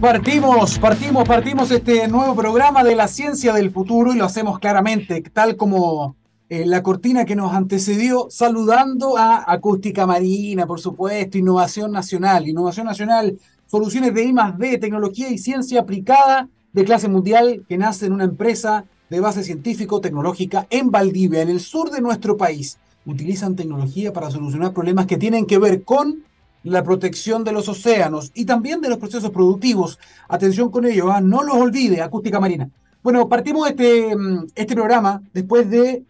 [0.00, 5.22] Partimos, partimos, partimos este nuevo programa de la ciencia del futuro y lo hacemos claramente,
[5.30, 6.16] tal como
[6.48, 12.86] eh, la cortina que nos antecedió, saludando a Acústica Marina, por supuesto, Innovación Nacional, Innovación
[12.86, 18.12] Nacional, soluciones de I D, tecnología y ciencia aplicada de clase mundial que nace en
[18.12, 22.78] una empresa de base científico-tecnológica en Valdivia, en el sur de nuestro país.
[23.04, 26.24] Utilizan tecnología para solucionar problemas que tienen que ver con
[26.62, 29.98] la protección de los océanos y también de los procesos productivos.
[30.28, 31.20] Atención con ello, ¿ah?
[31.20, 32.68] no los olvide, acústica marina.
[33.02, 36.02] Bueno, partimos este, mm, este programa después de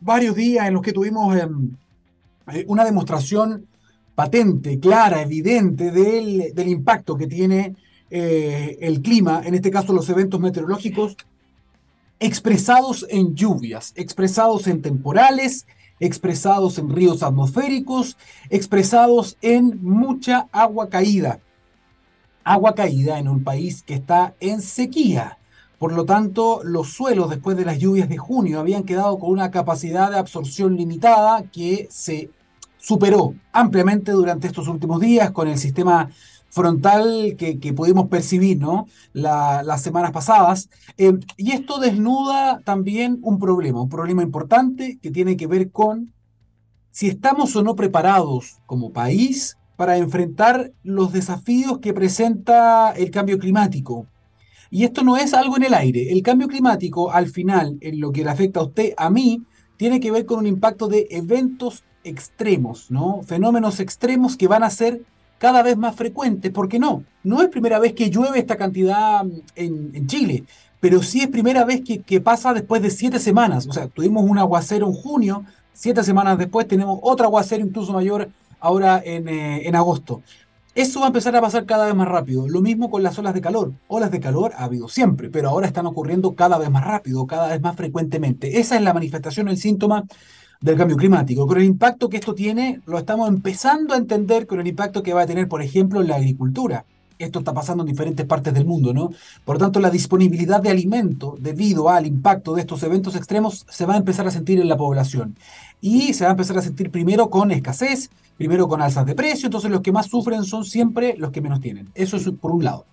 [0.00, 1.76] varios días en los que tuvimos em,
[2.52, 3.66] eh, una demostración
[4.14, 7.74] patente, clara, evidente del, del impacto que tiene
[8.10, 11.16] eh, el clima, en este caso los eventos meteorológicos,
[12.20, 15.66] expresados en lluvias, expresados en temporales,
[16.02, 18.16] expresados en ríos atmosféricos,
[18.50, 21.38] expresados en mucha agua caída.
[22.42, 25.38] Agua caída en un país que está en sequía.
[25.78, 29.52] Por lo tanto, los suelos después de las lluvias de junio habían quedado con una
[29.52, 32.30] capacidad de absorción limitada que se
[32.78, 36.10] superó ampliamente durante estos últimos días con el sistema
[36.52, 38.86] frontal que, pudimos percibir ¿no?
[39.14, 40.68] las semanas pasadas.
[40.98, 46.12] Eh, y esto desnuda también un problema, un problema importante que tiene que ver con
[46.90, 53.38] si estamos o no preparados como país para enfrentar los desafíos que presenta el cambio
[53.38, 54.06] climático.
[54.70, 56.12] Y esto no es algo en el aire.
[56.12, 59.42] El cambio climático, al final, en lo que le afecta a usted, a mí,
[59.78, 63.22] tiene que ver con un impacto de eventos extremos, ¿no?
[63.22, 65.02] Fenómenos extremos que van a ser
[65.42, 69.40] cada vez más frecuentes, porque no, no es primera vez que llueve esta cantidad mm,
[69.56, 70.44] en, Chile,
[70.78, 73.66] pero sí es primera vez que, pasa después de siete semanas.
[73.66, 78.28] O sea, tuvimos un aguacero en junio, siete semanas después tenemos otro aguacero incluso mayor
[78.60, 80.22] ahora en, eh, en agosto.
[80.76, 82.48] Eso va a empezar a pasar cada vez más rápido.
[82.48, 83.72] Lo mismo con las olas de calor.
[83.88, 87.48] Olas de calor ha habido siempre, pero ahora están ocurriendo cada vez más rápido, cada
[87.48, 88.60] vez más frecuentemente.
[88.60, 90.04] Esa es la manifestación, el síntoma
[90.62, 91.46] del cambio climático.
[91.46, 95.12] Con el impacto que esto tiene, lo estamos empezando a entender con el impacto que
[95.12, 96.84] va a tener, por ejemplo, en la agricultura.
[97.18, 99.10] Esto está pasando en diferentes partes del mundo, ¿no?
[99.44, 103.86] Por lo tanto, la disponibilidad de alimento debido al impacto de estos eventos extremos se
[103.86, 105.36] va a empezar a sentir en la población.
[105.80, 109.46] Y se va a empezar a sentir primero con escasez, primero con alzas de precio,
[109.46, 111.90] entonces los que más sufren son siempre los que menos tienen.
[111.94, 112.86] Eso es por un lado.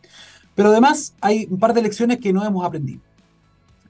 [0.53, 3.01] Pero además hay un par de lecciones que no hemos aprendido.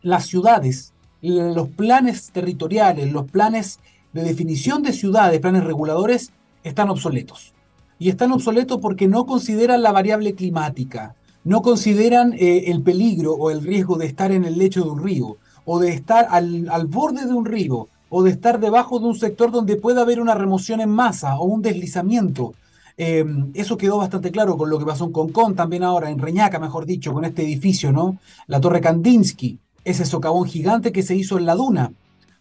[0.02, 3.80] Las ciudades los planes territoriales, los planes
[4.14, 6.32] de definición de ciudades, planes reguladores,
[6.64, 7.54] están obsoletos.
[7.98, 13.52] Y están obsoletos porque no consideran la variable climática, no consideran eh, el peligro o
[13.52, 17.26] el riesgo de estar en el lecho de un río, o de estar al, borde
[17.26, 20.82] de un río, o de estar debajo de un sector donde pueda haber una remoción
[20.82, 22.54] en masa o un deslizamiento.
[22.98, 26.60] Eh, eso quedó bastante claro con lo que pasó en Concón, también ahora en Reñaca,
[26.60, 28.18] mejor dicho, con este edificio, ¿no?
[28.48, 31.92] La Torre Kandinsky ese socavón gigante que se hizo en la duna.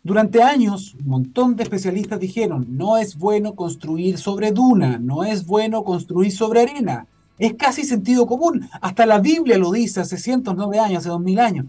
[0.02, 5.44] Durante años, un montón de especialistas dijeron, no es bueno construir sobre duna, no es
[5.44, 7.06] bueno construir sobre arena.
[7.38, 8.68] Es casi sentido común.
[8.80, 11.66] Hasta la Biblia lo dice hace cientos, nueve años, hace dos mil años.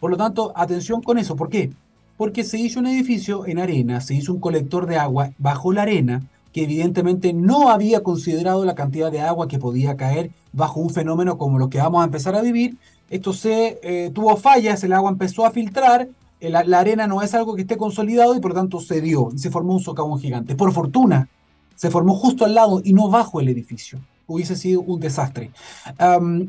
[0.00, 1.36] Por lo tanto, atención con eso.
[1.36, 1.70] ¿Por qué?
[2.16, 5.82] Porque se hizo un edificio en arena, se hizo un colector de agua bajo la
[5.82, 6.22] arena,
[6.52, 11.38] que evidentemente no había considerado la cantidad de agua que podía caer bajo un fenómeno
[11.38, 12.76] como lo que vamos a empezar a vivir,
[13.08, 16.08] esto se eh, tuvo fallas, el agua empezó a filtrar,
[16.40, 19.50] la, arena no es algo que esté consolidado y por lo tanto se dio se
[19.50, 20.56] formó un socavón gigante.
[20.56, 21.28] Por fortuna,
[21.76, 24.00] se formó justo al lado y no bajo el edificio.
[24.26, 25.50] Hubiese sido un desastre.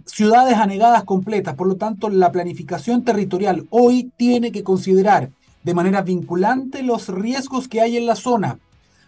[0.05, 5.31] ciudades anegadas completas, por lo tanto, la planificación territorial hoy tiene que considerar
[5.63, 8.59] de manera vinculante los riesgos que hay en la zona.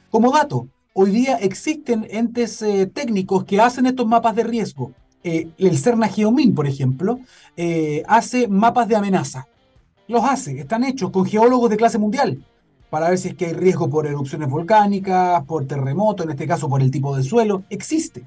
[0.09, 0.67] Como dato,
[0.97, 4.93] hoy día existen entes eh, técnicos que hacen estos mapas de riesgo
[5.25, 7.19] eh, el CERNA Geomin, por ejemplo,
[7.57, 9.47] eh, hace mapas de amenaza.
[10.07, 12.45] Los hace, están hechos con geólogos de clase mundial
[12.91, 16.69] para ver si es que hay riesgo por erupciones volcánicas, por terremoto, en este caso
[16.69, 17.63] por el tipo de suelo.
[17.71, 18.23] Existe.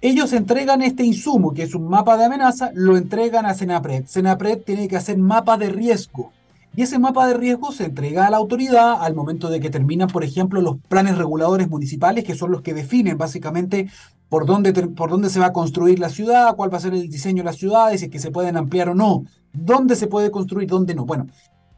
[0.00, 4.04] Ellos entregan este insumo, que es un mapa de amenaza, lo entregan a Senapred.
[4.06, 6.32] Senapred tiene que hacer mapa de riesgo.
[6.76, 10.08] Y ese mapa de riesgo se entrega a la autoridad al momento de que terminan,
[10.08, 13.88] por ejemplo, los planes reguladores municipales, que son los que definen básicamente
[14.28, 17.08] por dónde, por dónde se va a construir la ciudad, cuál va a ser el
[17.08, 20.32] diseño de las ciudades, si es que se pueden ampliar o no, dónde se puede
[20.32, 21.04] construir, dónde no.
[21.04, 21.28] Bueno,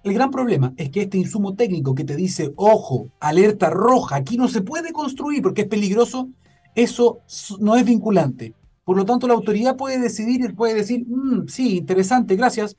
[0.03, 4.39] el gran problema es que este insumo técnico que te dice, ojo, alerta roja, aquí
[4.39, 6.31] no se puede construir porque es peligroso,
[6.75, 7.19] eso
[7.61, 8.55] no es vinculante.
[8.85, 12.77] Por lo tanto, la autoridad puede decidir y puede decir, mm, sí, interesante, gracias,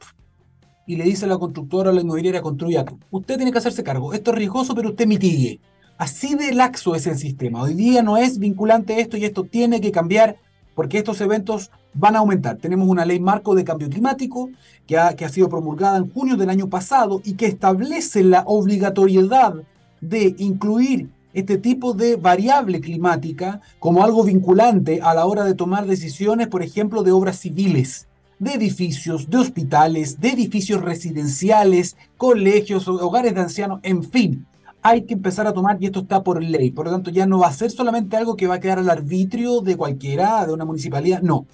[0.88, 3.84] y le dice a la constructora o a la inmobiliaria, construya Usted tiene que hacerse
[3.84, 5.60] cargo, esto es riesgoso, pero usted mitigue.
[5.98, 7.62] Así de laxo es el sistema.
[7.62, 10.38] Hoy día no es vinculante esto y esto tiene que cambiar
[10.76, 12.58] porque estos eventos van a aumentar.
[12.58, 14.50] Tenemos una ley marco de cambio climático
[14.86, 18.44] que ha, que ha sido promulgada en junio del año pasado y que establece la
[18.46, 19.56] obligatoriedad
[20.00, 25.86] de incluir este tipo de variable climática como algo vinculante a la hora de tomar
[25.88, 28.08] decisiones, por ejemplo, de obras civiles,
[28.40, 34.46] de edificios, de hospitales, de edificios residenciales, colegios, hogares de ancianos, en fin.
[34.82, 37.40] Hay que empezar a tomar, y esto está por ley, por lo tanto ya no
[37.40, 40.66] va a ser solamente algo que va a quedar al arbitrio de cualquiera, de una
[40.66, 41.46] municipalidad, no.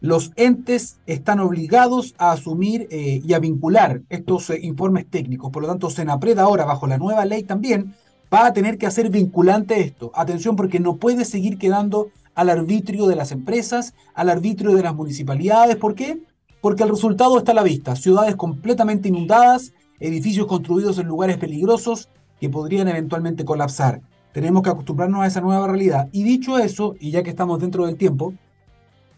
[0.00, 5.52] Los entes están obligados a asumir eh, y a vincular estos eh, informes técnicos.
[5.52, 7.94] Por lo tanto, Senapred ahora, bajo la nueva ley también,
[8.34, 10.10] va a tener que hacer vinculante esto.
[10.16, 14.94] Atención, porque no puede seguir quedando al arbitrio de las empresas, al arbitrio de las
[14.94, 15.76] municipalidades.
[15.76, 16.18] ¿Por qué?
[16.62, 17.94] Porque el resultado está a la vista.
[17.96, 22.08] Ciudades completamente inundadas, edificios construidos en lugares peligrosos
[22.40, 24.00] que podrían eventualmente colapsar.
[24.32, 26.08] Tenemos que acostumbrarnos a esa nueva realidad.
[26.12, 28.32] Y dicho eso, y ya que estamos dentro del tiempo,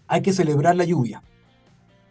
[0.09, 1.23] hay que celebrar la lluvia.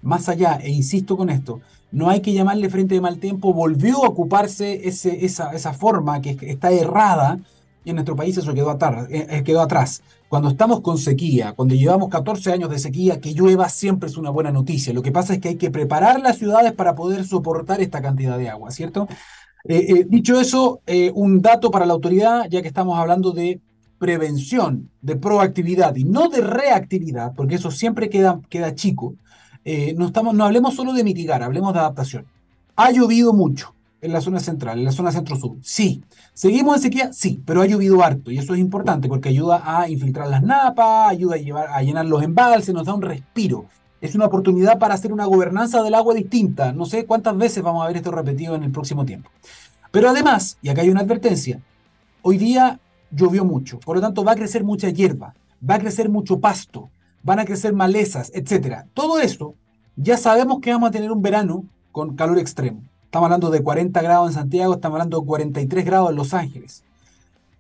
[0.02, 4.06] Más allá, e insisto con esto, no hay que llamarle frente de mal tiempo, volvió
[4.06, 7.40] a ocuparse ese, esa, esa forma que está errada,
[7.86, 10.02] y en nuestro país eso quedó atrás, eh, eh, quedó atrás.
[10.34, 14.32] Cuando estamos con sequía, cuando llevamos 14 años de sequía, que llueva siempre es una
[14.32, 14.92] buena noticia.
[14.92, 18.36] Lo que pasa es que hay que preparar las ciudades para poder soportar esta cantidad
[18.36, 19.08] de agua, ¿cierto?
[19.66, 20.82] Eh, dicho eso,
[21.14, 23.62] un dato para la autoridad, ya que estamos hablando de
[24.00, 29.14] prevención, de proactividad y no de reactividad, porque eso siempre queda, queda chico.
[29.64, 32.26] Eh, no, estamos, no hablemos solo de mitigar, hablemos de adaptación.
[32.76, 33.73] Ha llovido mucho
[34.04, 35.56] en la zona central, en la zona centro-sur.
[35.62, 36.04] Sí.
[36.34, 37.14] ¿Seguimos en sequía?
[37.14, 41.10] Sí, pero ha llovido harto y eso es importante porque ayuda a infiltrar las napas,
[41.10, 43.66] ayuda a, llevar, a llenar los embalses, nos da un respiro.
[44.02, 46.74] Es una oportunidad para hacer una gobernanza del agua distinta.
[46.74, 49.30] No sé cuántas veces vamos a ver esto repetido en el próximo tiempo.
[49.92, 51.62] Pero además, y acá hay una advertencia,
[52.24, 55.34] hoy día llovió mucho, por lo tanto va a crecer mucha hierba,
[55.68, 56.90] va a crecer mucho pasto,
[57.22, 58.86] van a crecer malezas, etc.
[58.94, 59.56] Todo esto,
[59.96, 61.64] ya sabemos que vamos a tener un verano
[61.94, 62.82] con calor extremo.
[63.14, 66.84] Estamos hablando de 40 grados en Santiago, estamos hablando de 43 grados en Los Ángeles.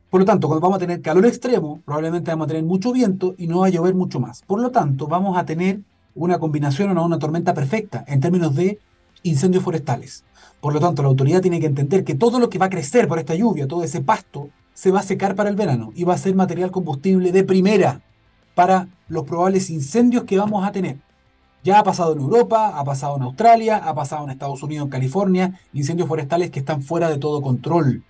[0.09, 3.35] Por lo tanto, cuando vamos a tener calor extremo, probablemente vamos a tener mucho viento
[3.37, 4.41] y no va a llover mucho más.
[4.47, 5.81] Por lo tanto, vamos a tener
[6.15, 8.79] una combinación o una tormenta perfecta en términos de
[9.21, 10.23] incendios forestales.
[10.59, 13.07] Por lo tanto, la autoridad tiene que entender que todo lo que va a crecer
[13.07, 16.15] por esta lluvia, todo ese pasto, se va a secar para el verano y va
[16.15, 18.01] a ser material combustible de primera
[18.55, 20.97] para los probables incendios que vamos a tener.
[21.63, 24.89] Ya ha pasado en Europa, ha pasado en Australia, ha pasado en Estados Unidos, en
[24.91, 28.03] California, incendios forestales que están fuera de todo control.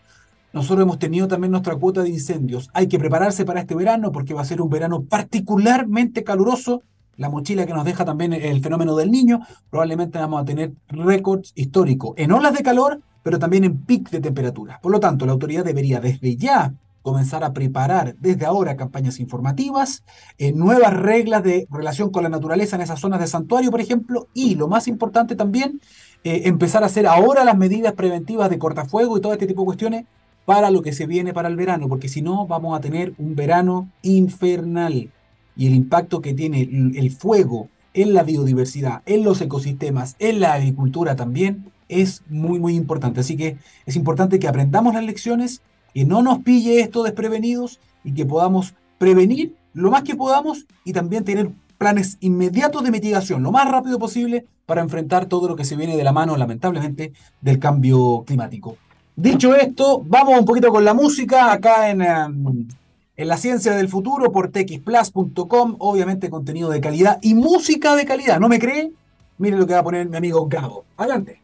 [0.53, 2.71] Nosotros hemos tenido también nuestra cuota de incendios.
[2.73, 6.81] Hay que prepararse para este verano porque va a ser un verano particularmente caluroso.
[7.15, 11.51] La mochila que nos deja también el fenómeno del niño, probablemente vamos a tener récords
[11.55, 14.79] históricos en olas de calor, pero también en pic de temperatura.
[14.81, 16.73] Por lo tanto, la autoridad debería desde ya
[17.03, 20.03] comenzar a preparar desde ahora campañas informativas,
[20.39, 24.27] eh, nuevas reglas de relación con la naturaleza en esas zonas de santuario, por ejemplo,
[24.33, 25.79] y lo más importante también,
[26.23, 29.65] eh, empezar a hacer ahora las medidas preventivas de cortafuego y todo este tipo de
[29.65, 30.05] cuestiones
[30.45, 33.35] para lo que se viene para el verano, porque si no vamos a tener un
[33.35, 35.11] verano infernal
[35.55, 40.53] y el impacto que tiene el fuego en la biodiversidad, en los ecosistemas, en la
[40.53, 43.19] agricultura también, es muy, muy importante.
[43.19, 45.61] Así que es importante que aprendamos las lecciones
[45.93, 50.93] que no nos pille esto desprevenidos y que podamos prevenir lo más que podamos y
[50.93, 55.65] también tener planes inmediatos de mitigación lo más rápido posible para enfrentar todo lo que
[55.65, 58.77] se viene de la mano, lamentablemente, del cambio climático.
[59.15, 62.67] Dicho esto, vamos un poquito con la música acá en, em,
[63.15, 68.39] en la ciencia del futuro por txplus.com, obviamente contenido de calidad y música de calidad.
[68.39, 68.91] ¿No me cree?
[69.37, 70.85] Miren lo que va a poner mi amigo Gabo.
[70.97, 71.41] Adelante.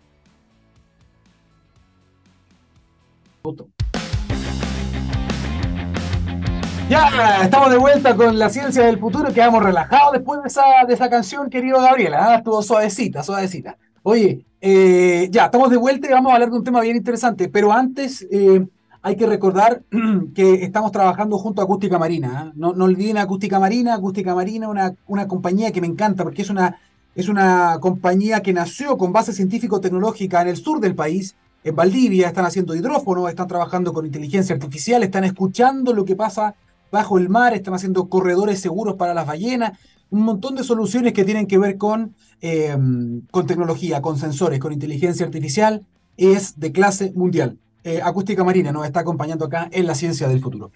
[6.89, 10.95] Ya, estamos de vuelta con la ciencia del futuro, quedamos relajados después de esa, de
[10.95, 12.17] esa canción, querido Gabriela.
[12.19, 12.35] ¿ah?
[12.37, 13.77] Estuvo suavecita, suavecita.
[14.01, 17.47] Oye, eh, ya, estamos de vuelta y vamos a hablar de un tema bien interesante,
[17.47, 18.65] pero antes eh,
[19.03, 19.83] hay que recordar
[20.33, 22.33] que estamos trabajando junto a Acústica Marina.
[22.35, 22.51] ¿ah?
[22.55, 26.49] No, no, olviden Acústica Marina, Acústica Marina, una, una compañía que me encanta porque es
[26.49, 26.79] una,
[27.13, 32.29] es una compañía que nació con base científico-tecnológica en el sur del país, en Valdivia,
[32.29, 36.55] están haciendo hidrófono, están trabajando con inteligencia artificial, están escuchando lo que pasa
[36.91, 39.77] bajo el mar, están haciendo corredores seguros para las ballenas,
[40.09, 44.73] un montón de soluciones que tienen que ver con, em, con tecnología, con sensores, con
[44.73, 45.85] inteligencia artificial,
[46.17, 47.57] es de clase mundial.
[47.83, 50.71] Eh, Acústica Marina nos está acompañando acá en la ciencia del futuro.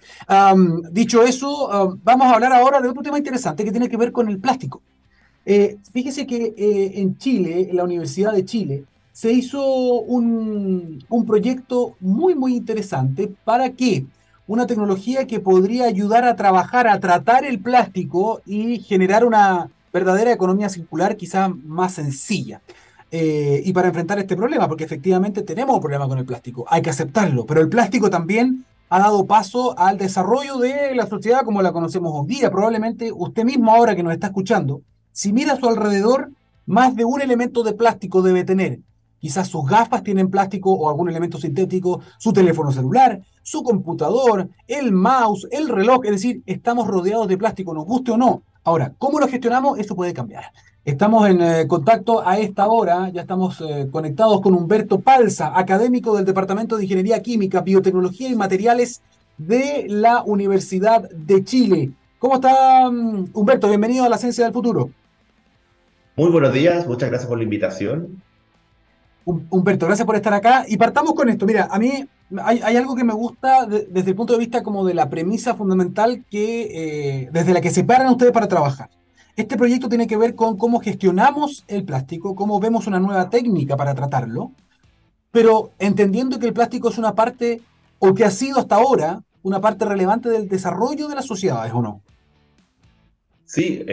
[0.90, 4.28] dicho eso, vamos a hablar ahora de otro tema interesante que tiene que ver con
[4.28, 4.80] el plástico.
[5.46, 11.26] Eh, fíjese que eh, en Chile, en la Universidad de Chile, se hizo un, un
[11.26, 14.06] proyecto muy, muy interesante para que
[14.46, 20.32] una tecnología que podría ayudar a trabajar, a tratar el plástico y generar una, verdadera
[20.32, 22.60] economía circular quizá más sencilla.
[23.12, 26.82] Eh, y para enfrentar este problema, porque efectivamente tenemos un problema con el plástico, hay
[26.82, 31.62] que aceptarlo, pero el plástico también ha dado paso al desarrollo de la sociedad como
[31.62, 32.50] la conocemos hoy día.
[32.50, 34.82] Probablemente usted mismo ahora que nos está escuchando,
[35.12, 36.32] si mira a su alrededor,
[36.66, 38.80] más de un elemento de plástico debe tener.
[39.24, 44.92] Quizás sus gafas tienen plástico o algún elemento sintético, su teléfono celular, su computador, el
[44.92, 48.42] mouse, el reloj, es decir, estamos rodeados de plástico, nos guste o no.
[48.64, 49.78] Ahora, ¿cómo lo gestionamos?
[49.78, 50.52] Eso puede cambiar.
[50.84, 56.14] Estamos en eh, contacto a esta hora, ya estamos eh, conectados con Humberto Palza, académico
[56.14, 59.00] del Departamento de Ingeniería Química, Biotecnología y Materiales
[59.38, 61.92] de la Universidad de Chile.
[62.18, 63.68] ¿Cómo está mm, Humberto?
[63.68, 64.90] Bienvenido a la Ciencia del Futuro.
[66.14, 68.22] Muy buenos días, muchas gracias por la invitación.
[69.24, 70.64] Humberto, gracias por estar acá.
[70.68, 71.46] Y partamos con esto.
[71.46, 72.06] Mira, a mí
[72.42, 76.24] hay, algo que me gusta desde el punto de vista como de la premisa fundamental
[76.30, 78.90] que eh, desde la que se paran ustedes para trabajar.
[79.36, 83.76] Este proyecto tiene que ver con cómo gestionamos el plástico, cómo vemos una nueva técnica
[83.76, 84.52] para tratarlo,
[85.32, 87.60] pero entendiendo que el plástico es una parte,
[87.98, 91.82] o que ha sido hasta ahora, una parte relevante del desarrollo de las sociedades, ¿o
[91.82, 92.00] no?
[93.44, 93.84] Sí,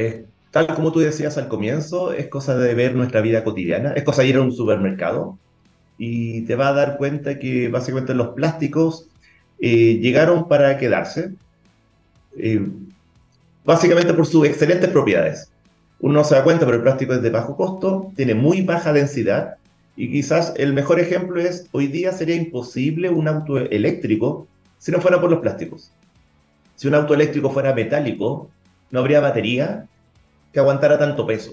[0.51, 4.21] tal como tú decías al comienzo, es cosa de ver nuestra vida cotidiana, es cosa
[4.21, 5.37] de ir a un supermercado
[5.97, 9.07] y te va a dar cuenta que básicamente los plásticos
[9.59, 11.33] eh, llegaron para quedarse.
[12.37, 12.67] Eh,
[13.63, 15.51] básicamente por sus excelentes propiedades.
[15.99, 18.91] Uno no se da cuenta, pero el plástico es de bajo costo, tiene muy baja
[18.91, 19.55] densidad
[19.95, 24.47] y quizás el mejor ejemplo es, hoy día sería imposible un auto eléctrico
[24.79, 25.91] si no fuera por los plásticos.
[26.75, 28.49] Si un auto eléctrico fuera metálico,
[28.89, 29.85] no habría batería
[30.51, 31.51] que aguantara tanto peso.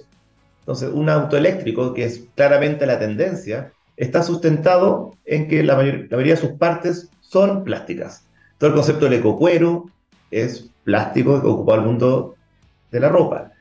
[0.60, 6.34] Entonces, un auto eléctrico, que es claramente la tendencia, está sustentado en que la, mayoría
[6.34, 8.24] de sus partes son plásticas.
[8.58, 9.90] Todo el concepto del ecocuero
[10.30, 12.34] es plástico que ocupa el mundo
[12.90, 13.52] de la ropa.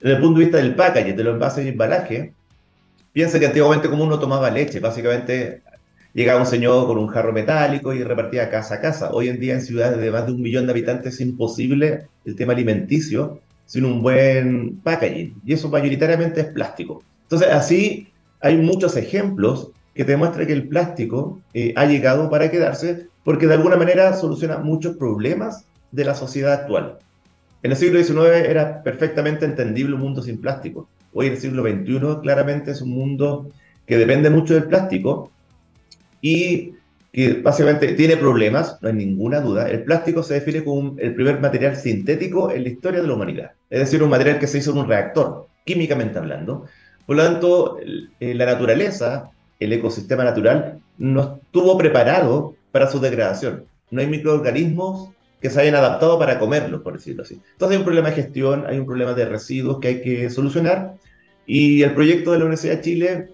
[0.00, 2.32] Desde el punto de vista del packaging, de los envases y embalaje,
[3.12, 5.62] piensa que antiguamente como uno tomaba leche, básicamente
[6.14, 9.10] llegaba un señor con un jarro metálico y repartía casa a casa.
[9.12, 12.34] Hoy en día en ciudades de más de un millón de habitantes es imposible el
[12.36, 15.34] tema alimenticio sin un buen packaging.
[15.44, 17.02] Y eso mayoritariamente es plástico.
[17.22, 18.08] Entonces así
[18.40, 23.54] hay muchos ejemplos que demuestran que el plástico eh, ha llegado para quedarse porque de
[23.54, 26.98] alguna manera soluciona muchos problemas de la sociedad actual.
[27.62, 30.88] En el siglo XIX era perfectamente entendible un mundo sin plástico.
[31.12, 33.50] Hoy en el siglo XXI claramente es un mundo
[33.86, 35.32] que depende mucho del plástico
[36.20, 36.74] y
[37.12, 39.70] que básicamente tiene problemas, no hay ninguna duda.
[39.70, 43.52] El plástico se define como el primer material sintético en la historia de la humanidad.
[43.70, 46.66] Es decir, un material que se hizo en un reactor, químicamente hablando.
[47.06, 49.30] Por lo tanto, eh, la naturaleza,
[49.60, 53.64] el ecosistema natural, no estuvo preparado para su degradación.
[53.90, 57.40] No hay microorganismos que se hayan adaptado para comerlos, por decirlo así.
[57.52, 60.94] Entonces hay un problema de gestión, hay un problema de residuos que hay que solucionar
[61.46, 63.28] y el proyecto de la Universidad de Chile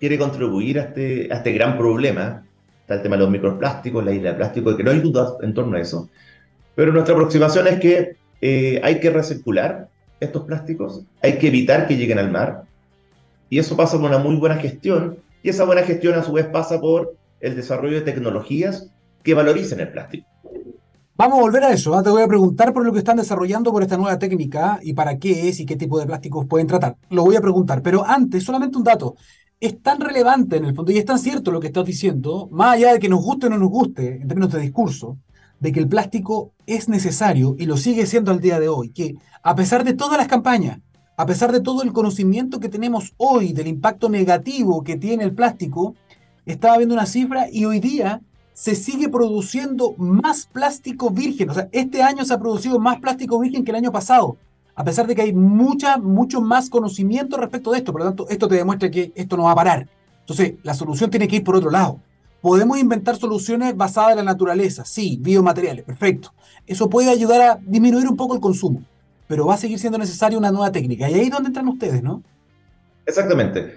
[0.00, 2.46] quiere contribuir a este, a este gran problema.
[2.80, 5.54] Está el tema de los microplásticos, la isla de plástico, que no hay dudas en
[5.54, 6.08] torno a eso.
[6.74, 9.88] Pero nuestra aproximación es que eh, hay que recircular
[10.20, 12.64] estos plásticos, hay que evitar que lleguen al mar
[13.50, 16.46] y eso pasa por una muy buena gestión y esa buena gestión a su vez
[16.46, 18.90] pasa por el desarrollo de tecnologías
[19.22, 20.26] que valoricen el plástico.
[21.16, 21.94] Vamos a volver a eso.
[21.94, 22.02] ¿ah?
[22.02, 25.16] Te voy a preguntar por lo que están desarrollando por esta nueva técnica y para
[25.18, 26.96] qué es y qué tipo de plásticos pueden tratar.
[27.10, 27.82] Lo voy a preguntar.
[27.82, 29.14] Pero antes, solamente un dato.
[29.60, 32.74] Es tan relevante en el fondo y es tan cierto lo que estás diciendo, más
[32.74, 35.18] allá de que nos guste o no nos guste en términos de discurso,
[35.60, 39.16] de que el plástico es necesario y lo sigue siendo al día de hoy, que
[39.42, 40.80] a pesar de todas las campañas,
[41.16, 45.34] a pesar de todo el conocimiento que tenemos hoy del impacto negativo que tiene el
[45.34, 45.94] plástico,
[46.44, 48.20] estaba viendo una cifra y hoy día
[48.52, 51.50] se sigue produciendo más plástico virgen.
[51.50, 54.36] O sea, este año se ha producido más plástico virgen que el año pasado,
[54.74, 57.92] a pesar de que hay mucha, mucho más conocimiento respecto de esto.
[57.92, 59.88] Por lo tanto, esto te demuestra que esto no va a parar.
[60.20, 62.00] Entonces, la solución tiene que ir por otro lado.
[62.44, 66.34] Podemos inventar soluciones basadas en la naturaleza, sí, biomateriales, perfecto.
[66.66, 68.84] Eso puede ayudar a disminuir un poco el consumo,
[69.26, 71.08] pero va a seguir siendo necesaria una nueva técnica.
[71.08, 72.22] Y ahí es donde entran ustedes, ¿no?
[73.06, 73.76] Exactamente.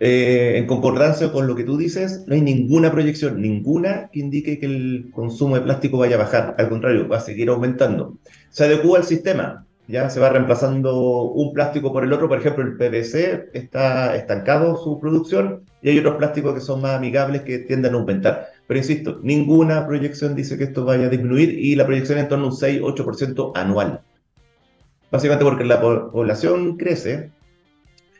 [0.00, 4.58] Eh, en concordancia con lo que tú dices, no hay ninguna proyección, ninguna que indique
[4.58, 6.56] que el consumo de plástico vaya a bajar.
[6.58, 8.18] Al contrario, va a seguir aumentando.
[8.50, 12.28] Se adecua al sistema, ya se va reemplazando un plástico por el otro.
[12.28, 16.96] Por ejemplo, el PVC está estancado su producción y hay otros plásticos que son más
[16.96, 18.48] amigables que tienden a aumentar.
[18.66, 22.28] Pero insisto, ninguna proyección dice que esto vaya a disminuir y la proyección es en
[22.30, 24.00] torno a un 6-8% anual.
[25.10, 27.30] Básicamente porque la población crece,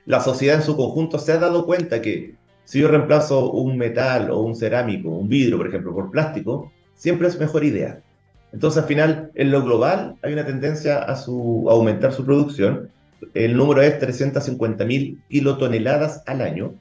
[0.04, 4.30] la sociedad en su conjunto se ha dado cuenta que si yo reemplazo un metal
[4.30, 8.02] o un cerámico, un vidrio, por ejemplo, por plástico, siempre es mejor idea.
[8.54, 12.88] Entonces, al final, en lo global hay una tendencia a, su, aumentar su producción.
[13.34, 16.74] el número es 350.000 kilotoneladas al año,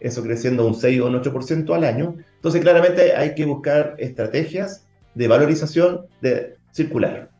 [0.00, 2.16] eso creciendo un 6 o un 8% al año.
[2.34, 4.84] Entonces, claramente hay que buscar estrategias
[5.14, 7.30] de valorización de circular.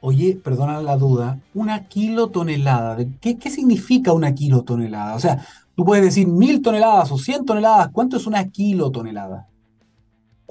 [0.00, 5.16] Oye, perdona la duda, una kilotonelada, ¿qué, ¿qué significa una kilotonelada?
[5.16, 9.49] O sea, tú puedes decir mil toneladas o cien toneladas, ¿cuánto es una kilotonelada?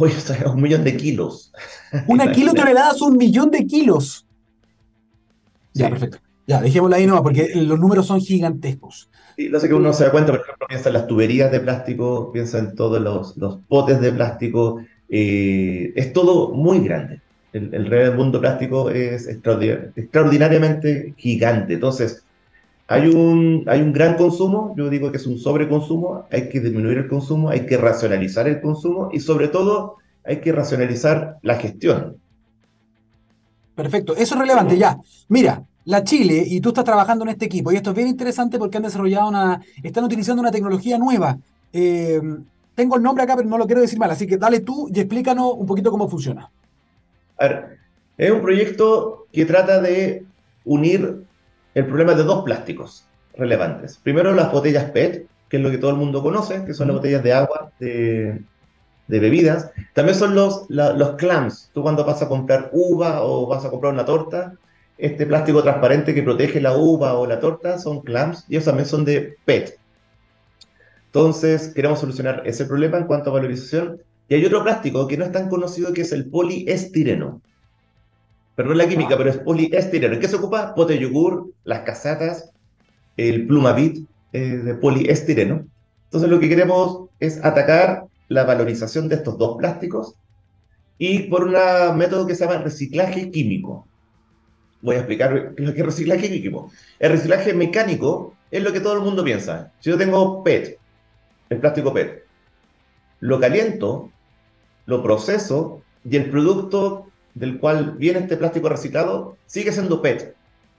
[0.08, 1.51] Sea, un millón de kilos.
[2.08, 4.25] Una kilotonelada es un millón de kilos.
[5.74, 6.20] Ya, perfecto.
[6.48, 9.10] Ya, dejémosla ahí nomás, porque los números son gigantescos.
[9.36, 11.60] Sí, no sé que uno se da cuenta, por ejemplo, piensa en las tuberías de
[11.60, 17.22] plástico, piensa en todos los, los potes de plástico, eh, es todo muy grande.
[17.53, 21.74] El, el mundo plástico es extraordinariamente gigante.
[21.74, 22.24] Entonces,
[22.91, 26.98] hay un, hay un gran consumo, yo digo que es un sobreconsumo, hay que disminuir
[26.98, 32.17] el consumo, hay que racionalizar el consumo y sobre todo hay que racionalizar la gestión.
[33.75, 34.98] Perfecto, eso es relevante ya.
[35.27, 38.58] Mira, la Chile, y tú estás trabajando en este equipo, y esto es bien interesante
[38.58, 41.38] porque han desarrollado una, están utilizando una tecnología nueva.
[41.72, 42.19] Eh,
[42.74, 45.00] tengo el nombre acá, pero no lo quiero decir mal, así que dale tú y
[45.00, 46.50] explícanos un poquito cómo funciona.
[47.38, 47.77] A ver,
[48.17, 50.25] es un proyecto que trata de
[50.65, 51.28] unir
[51.74, 53.98] el problema de dos plásticos relevantes.
[54.02, 56.98] Primero, las botellas PET, que es lo que todo el mundo conoce, que son las
[56.98, 58.42] botellas de agua, de,
[59.08, 59.72] bebidas.
[59.94, 61.72] También son los, los clams.
[61.74, 64.54] Tú cuando vas a comprar uva o vas a comprar una torta,
[64.98, 68.88] este plástico transparente que protege la uva o la torta son clams y esos también
[68.88, 69.80] son de PET.
[71.06, 74.00] Entonces, queremos solucionar ese problema en cuanto a valorización.
[74.28, 77.42] Y hay otro plástico que no es tan conocido que es el poliestireno
[78.60, 80.16] perdón la química, pero es poliestireno.
[80.16, 80.75] ¿En qué se ocupa?
[80.75, 82.51] Pote yogur, las casatas,
[83.16, 85.66] el plumavit eh, de poliestireno.
[86.04, 90.16] Entonces lo que queremos es atacar la valorización de estos dos plásticos
[90.98, 91.54] y por un
[91.98, 93.88] método que se llama reciclaje químico.
[94.82, 96.70] Voy a explicar lo que es reciclaje químico.
[97.00, 99.72] El reciclaje mecánico es lo que todo el mundo piensa.
[99.80, 100.78] Si yo tengo PET,
[101.50, 102.25] el plástico PET,
[103.22, 104.12] lo caliento,
[104.86, 107.08] lo proceso y el producto
[107.40, 110.36] del cual viene este plástico reciclado sigue siendo PET.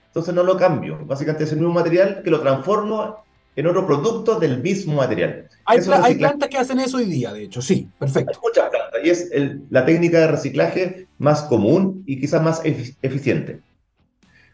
[0.07, 0.99] Entonces no lo cambio.
[1.05, 3.23] Básicamente es el mismo material que lo transformo
[3.55, 5.49] en otro producto del mismo material.
[5.65, 8.31] Hay, plantas que hacen eso hoy día, de hecho, sí, perfecto.
[8.31, 9.29] Hay muchas plantas y es
[9.69, 13.61] la técnica de reciclaje más común y quizás más eficiente.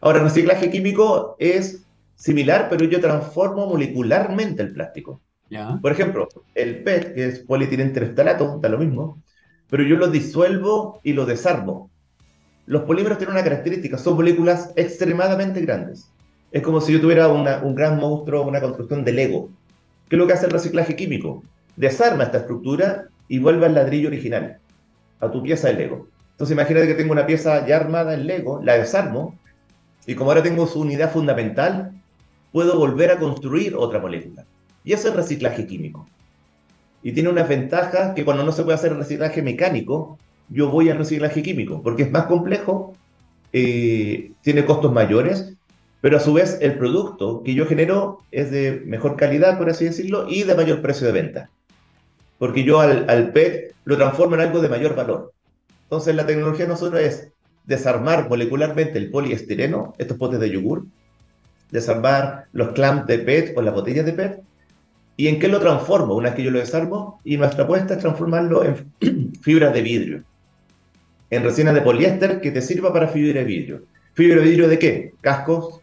[0.00, 5.20] Ahora, el reciclaje químico es similar, pero yo transformo molecularmente el plástico.
[5.80, 9.22] Por ejemplo, el PET, que es polietilenglicolato, da lo mismo,
[9.68, 11.90] pero yo lo disuelvo y lo desarmo.
[12.68, 16.10] Los polímeros tienen una característica, son moléculas extremadamente grandes.
[16.52, 19.48] Es como si yo tuviera un gran monstruo, una construcción de Lego.
[20.08, 21.42] ¿Qué es lo que hace el reciclaje químico?
[21.76, 24.58] Desarma esta estructura y vuelve al ladrillo original,
[25.18, 26.08] a tu pieza de Lego.
[26.32, 29.34] Entonces imagínate que tengo una pieza ya armada en Lego, la desarmo,
[30.06, 31.92] y como ahora tengo su unidad fundamental,
[32.52, 34.44] puedo volver a construir otra molécula.
[34.84, 36.06] Y eso es reciclaje químico
[37.02, 40.98] y tiene una ventaja que cuando no se puede hacer reciclaje mecánico, yo voy al
[40.98, 42.94] reciclaje químico, porque es más complejo,
[43.52, 45.54] eh, tiene costos mayores,
[46.00, 49.84] pero a su vez el producto que yo genero es de mejor calidad, por así
[49.84, 51.50] decirlo, y de mayor precio de venta.
[52.38, 55.32] Porque yo al, al PET lo transformo en algo de mayor valor.
[55.84, 57.32] Entonces la tecnología de nosotros es
[57.64, 60.86] desarmar molecularmente el poliestireno, estos potes de yogur,
[61.70, 64.42] desarmar los clamps de PET o las botellas de PET,
[65.18, 66.14] ¿Y en qué lo transformo?
[66.14, 70.22] Una vez que yo lo desarmo, y nuestra apuesta es transformarlo en fibras de vidrio,
[71.30, 73.82] en resinas de poliéster que te sirva para fibra de vidrio.
[74.14, 75.12] ¿Fibra de vidrio de qué?
[75.20, 75.80] Cascos,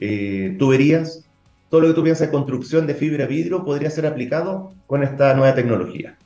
[0.00, 1.24] eh, tuberías,
[1.68, 5.02] todo lo que tú piensas de construcción de fibra de vidrio podría ser aplicado con
[5.02, 6.16] esta nueva tecnología.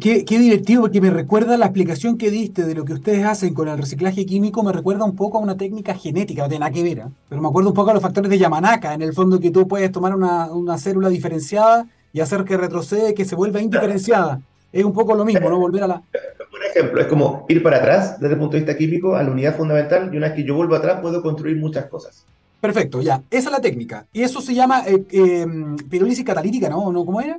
[0.00, 3.54] Qué, qué, divertido, porque me recuerda la explicación que diste de lo que ustedes hacen
[3.54, 6.72] con el reciclaje químico, me recuerda un poco a una técnica genética, no tiene nada
[6.72, 7.04] que ver, ¿eh?
[7.28, 9.68] pero me acuerdo un poco a los factores de Yamanaka, en el fondo que tú
[9.68, 14.40] puedes tomar una, una célula diferenciada y hacer que retrocede, que se vuelva indiferenciada.
[14.72, 15.58] Es un poco lo mismo, ¿no?
[15.58, 16.02] Volver a la...
[16.50, 19.30] Por ejemplo, es como ir para atrás desde el punto de vista químico a la
[19.30, 22.26] unidad fundamental y una vez que yo vuelvo atrás puedo construir muchas cosas.
[22.60, 23.22] Perfecto, ya.
[23.30, 24.06] Esa es la técnica.
[24.12, 25.46] Y eso se llama eh, eh,
[25.88, 26.90] pirolisis catalítica, ¿no?
[26.90, 27.04] ¿no?
[27.04, 27.38] ¿Cómo era?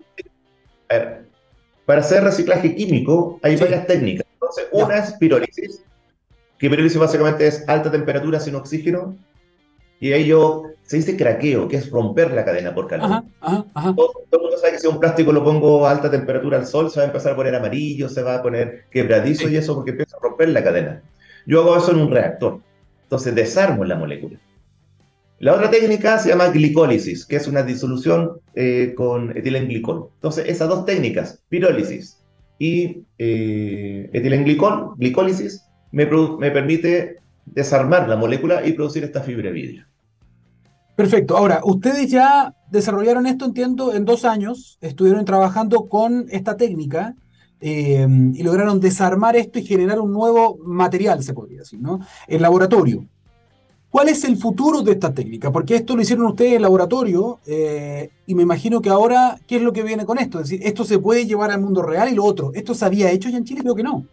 [0.90, 1.26] A ver,
[1.86, 4.26] para hacer reciclaje químico hay varias técnicas.
[4.34, 5.84] Entonces, una es pirólisis,
[6.58, 9.16] que pirólisis básicamente es alta temperatura sin oxígeno,
[10.00, 13.24] y ello se dice craqueo, que es romper la cadena por calor.
[13.42, 16.90] Todo, el mundo sabe que si un plástico lo pongo a alta temperatura al sol,
[16.90, 19.92] se va a empezar a poner amarillo, se va a poner quebradizo y eso porque
[19.92, 21.02] empieza a romper la cadena.
[21.46, 22.62] Yo hago eso en un reactor.
[23.04, 24.40] Entonces desarmo la molécula.
[25.40, 30.10] La otra técnica se llama glicólisis, que es una disolución eh, con etilenglicol.
[30.16, 32.24] Entonces, esas dos técnicas, pirólisis
[32.58, 37.18] y eh, etilenglicol, glicólisis, me, me, permite
[37.54, 39.86] desarmar la molécula y producir esta fibra vidrio.
[40.96, 41.38] Perfecto.
[41.38, 47.16] Ahora, ustedes ya desarrollaron esto, entiendo, en dos años, estuvieron trabajando con esta técnica
[47.60, 52.00] eh, y lograron desarmar esto y generar un nuevo material, se podría decir, ¿no?
[52.28, 53.06] En laboratorio.
[53.90, 55.52] ¿Cuál es el futuro de esta técnica?
[55.52, 59.62] Porque esto lo hicieron ustedes en laboratorio eh, y me imagino que ahora, ¿qué es
[59.62, 60.40] lo que viene con esto?
[60.40, 62.52] Es decir, ¿esto se puede llevar al mundo real y lo otro?
[62.54, 63.62] ¿Esto se había hecho ya en Chile?
[63.62, 64.06] Creo que no.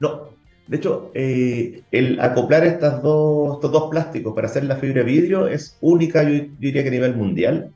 [0.00, 0.37] No,
[0.68, 5.04] de hecho, eh, el acoplar estas dos, estos dos plásticos para hacer la fibra de
[5.04, 7.70] vidrio es única, yo, diría que a nivel mundial.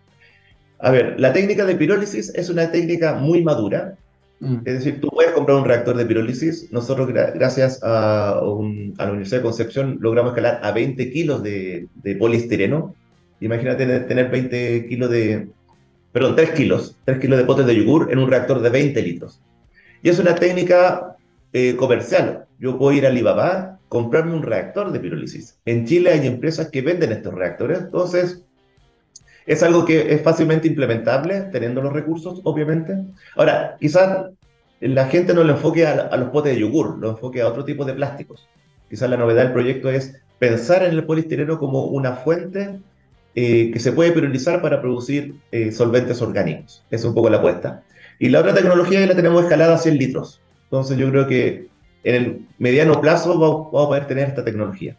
[0.79, 3.95] A ver, la técnica de pirólisis es una técnica muy madura.
[4.41, 4.57] Mm.
[4.67, 6.71] Es decir, tú puedes comprar un reactor de pirólisis.
[6.71, 12.95] Nosotros, gracias a, la Universidad de Concepción, logramos escalar a 20 kilos de, de poliestireno.
[13.41, 15.49] Imagínate tener 20 kilos de,
[16.13, 19.41] perdón, 3 kilos, 3 kilos de potes de yogur en un reactor de 20 litros.
[20.03, 21.17] Y es una técnica
[21.53, 22.47] eh, comercial.
[22.59, 25.59] Yo puedo ir a Alibaba, comprarme un reactor de pirólisis.
[25.65, 28.45] En Chile hay empresas que venden estos reactores, entonces
[29.47, 32.97] es algo que es fácilmente implementable, teniendo los recursos, obviamente.
[33.37, 34.31] Ahora, quizás
[34.81, 37.85] la gente no lo enfoque a, los potes de yogur, lo enfoque a otro tipo
[37.85, 38.49] de plásticos.
[38.89, 42.81] Quizás la novedad del proyecto es pensar en el poliestireno como una fuente
[43.35, 46.85] eh, que se puede pirolizar para producir eh, solventes orgánicos.
[46.91, 47.83] es un poco la apuesta.
[48.19, 50.42] Y la otra tecnología ya la tenemos escalada a 100 litros.
[50.73, 51.69] Entonces yo creo que
[52.03, 54.97] en el mediano plazo vamos, a poder tener esta tecnología.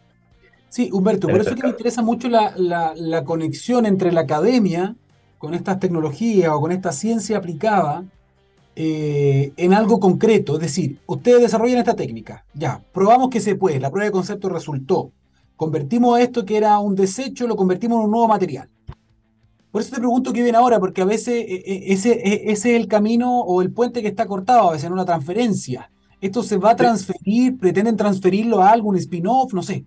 [0.68, 4.94] Sí, Humberto, por eso es que me interesa mucho la, conexión entre la academia
[5.36, 8.04] con estas tecnologías o con esta ciencia aplicada
[8.76, 10.54] eh, en algo concreto.
[10.54, 14.48] Es decir, ustedes desarrollan esta técnica, ya, probamos que se puede, la prueba de concepto
[14.50, 15.10] resultó.
[15.56, 18.68] Convertimos esto que era un desecho, lo convertimos en un nuevo material.
[19.74, 22.76] Por eso te pregunto qué viene ahora, porque a veces eh, eh, ese, eh, ese
[22.76, 25.90] es el camino o el puente que está cortado, a veces en una transferencia.
[26.20, 27.58] ¿Esto se va a transferir?
[27.58, 29.52] ¿Pretenden transferirlo a algún spin-off?
[29.52, 29.82] No sé.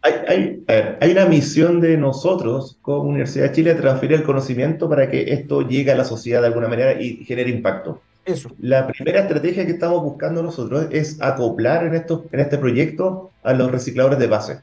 [0.00, 0.64] Hay,
[0.98, 5.30] hay, una misión de nosotros como Universidad de Chile de transferir el conocimiento para que
[5.30, 8.00] esto llegue a la sociedad de alguna manera y genere impacto.
[8.24, 8.48] Eso.
[8.60, 13.52] La primera estrategia que estamos buscando nosotros es acoplar en, esto, en este proyecto a
[13.52, 14.60] los recicladores de base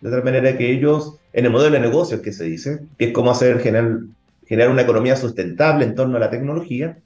[0.00, 3.12] de tal manera que ellos, en el modelo de negocios que se dice, que es
[3.12, 6.98] cómo hacer generar, una economía sustentable en torno a la tecnología,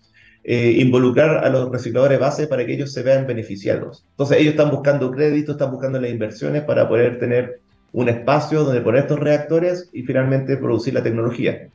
[0.42, 4.05] eh, involucrar a los recicladores base para que ellos se vean beneficiados.
[4.12, 7.61] Entonces ellos están buscando créditos, están buscando las inversiones para poder tener
[7.92, 11.68] un espacio donde poner estos reactores y finalmente producir la tecnología.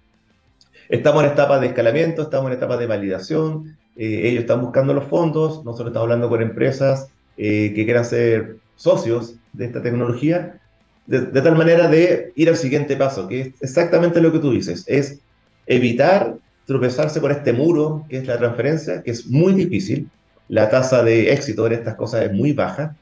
[0.89, 5.05] Estamos en etapa de escalamiento, estamos en etapa de validación, eh, ellos están buscando los
[5.05, 10.59] fondos, nosotros estamos hablando con empresas eh, que quieran ser socios de esta tecnología
[11.07, 14.83] de, tal manera de ir al siguiente paso, que es exactamente lo que tú dices,
[14.87, 15.19] es
[15.67, 20.09] evitar tropezarse con este muro que es la transferencia, que es muy difícil,
[20.47, 22.95] la tasa de éxito en estas cosas es muy baja,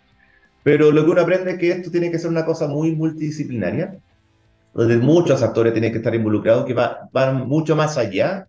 [0.64, 3.98] pero lo que uno aprende es que esto tiene que ser una cosa muy multidisciplinaria,
[4.74, 8.48] donde muchos actores tienen que estar involucrados, que va, van mucho más allá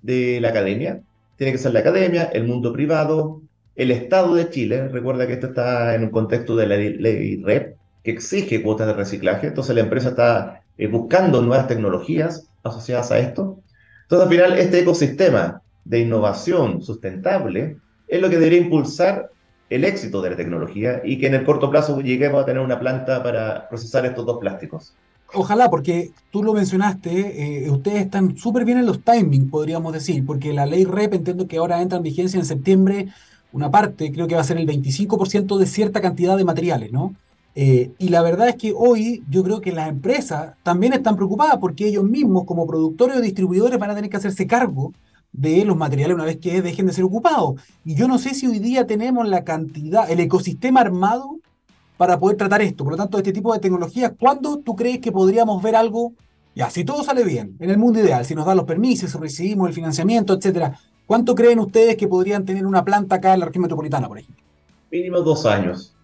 [0.00, 1.00] de la academia.
[1.36, 3.42] Tiene que ser la academia, el mundo privado,
[3.76, 4.88] el Estado de Chile.
[4.88, 9.48] Recuerda que esto está en un contexto de la ley REP, exige cuotas de reciclaje,
[9.48, 13.60] entonces la empresa está eh, buscando nuevas tecnologías asociadas a esto.
[14.02, 17.76] Entonces, al final, este ecosistema de innovación sustentable
[18.08, 19.30] es lo que debería impulsar
[19.68, 22.80] el éxito de la tecnología y que en el corto plazo lleguemos a tener una
[22.80, 24.94] planta para procesar estos dos plásticos.
[25.32, 30.26] Ojalá, porque tú lo mencionaste, eh, ustedes están súper bien en los timings, podríamos decir,
[30.26, 33.08] porque la ley REP entiendo que ahora entra en vigencia en septiembre,
[33.52, 37.14] una parte, creo que va a ser el 25% de cierta cantidad de materiales, ¿no?
[37.54, 41.58] Eh, y la verdad es que hoy yo creo que las empresas también están preocupadas
[41.58, 44.92] porque ellos mismos como productores o distribuidores van a tener que hacerse cargo
[45.32, 47.60] de los materiales una vez que dejen de ser ocupados.
[47.84, 51.38] Y yo no sé si hoy día tenemos la cantidad, el ecosistema armado
[51.96, 52.84] para poder tratar esto.
[52.84, 56.12] Por lo tanto, este tipo de tecnologías, ¿cuándo tú crees que podríamos ver algo?
[56.54, 59.18] Ya, si todo sale bien, en el mundo ideal, si nos dan los permisos, si
[59.18, 63.46] recibimos el financiamiento, etcétera, ¿cuánto creen ustedes que podrían tener una planta acá en la
[63.46, 64.44] región metropolitana, por ejemplo?
[64.90, 65.94] Mínimo dos años.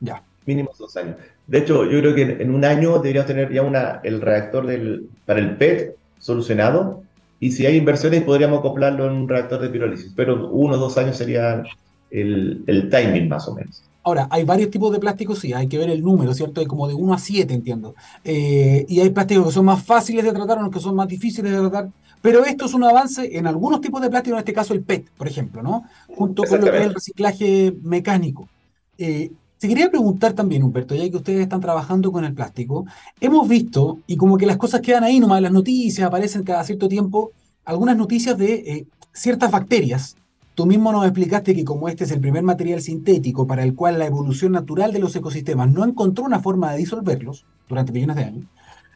[0.00, 1.16] Ya mínimo dos años.
[1.46, 5.08] De hecho, yo creo que en un año deberíamos tener ya una, el reactor del,
[5.26, 7.02] para el PET solucionado
[7.38, 10.96] y si hay inversiones podríamos acoplarlo en un reactor de pirólisis, pero uno o dos
[10.96, 11.62] años sería
[12.10, 13.82] el, el, timing más o menos.
[14.02, 16.62] Ahora, hay varios tipos de plásticos, sí, hay que ver el número, ¿cierto?
[16.62, 17.94] Hay como de 1 a 7, entiendo.
[18.24, 21.52] Eh, y hay plásticos que son más fáciles de tratar, unos que son más difíciles
[21.52, 21.90] de tratar.
[22.22, 25.10] Pero esto es un avance en algunos tipos de plástico, en este caso el PET,
[25.10, 25.84] por ejemplo, ¿no?
[26.16, 28.48] Junto con lo que es el reciclaje mecánico.
[28.96, 32.86] Eh, se quería preguntar también, Humberto, ya que ustedes están trabajando con el plástico,
[33.20, 36.88] hemos visto, y como que las cosas quedan ahí nomás, las noticias aparecen cada cierto
[36.88, 37.32] tiempo,
[37.64, 40.16] algunas noticias de eh, ciertas bacterias.
[40.54, 43.98] Tú mismo nos explicaste que como este es el primer material sintético para el cual
[43.98, 48.24] la evolución natural de los ecosistemas no encontró una forma de disolverlos durante millones de
[48.24, 48.44] años,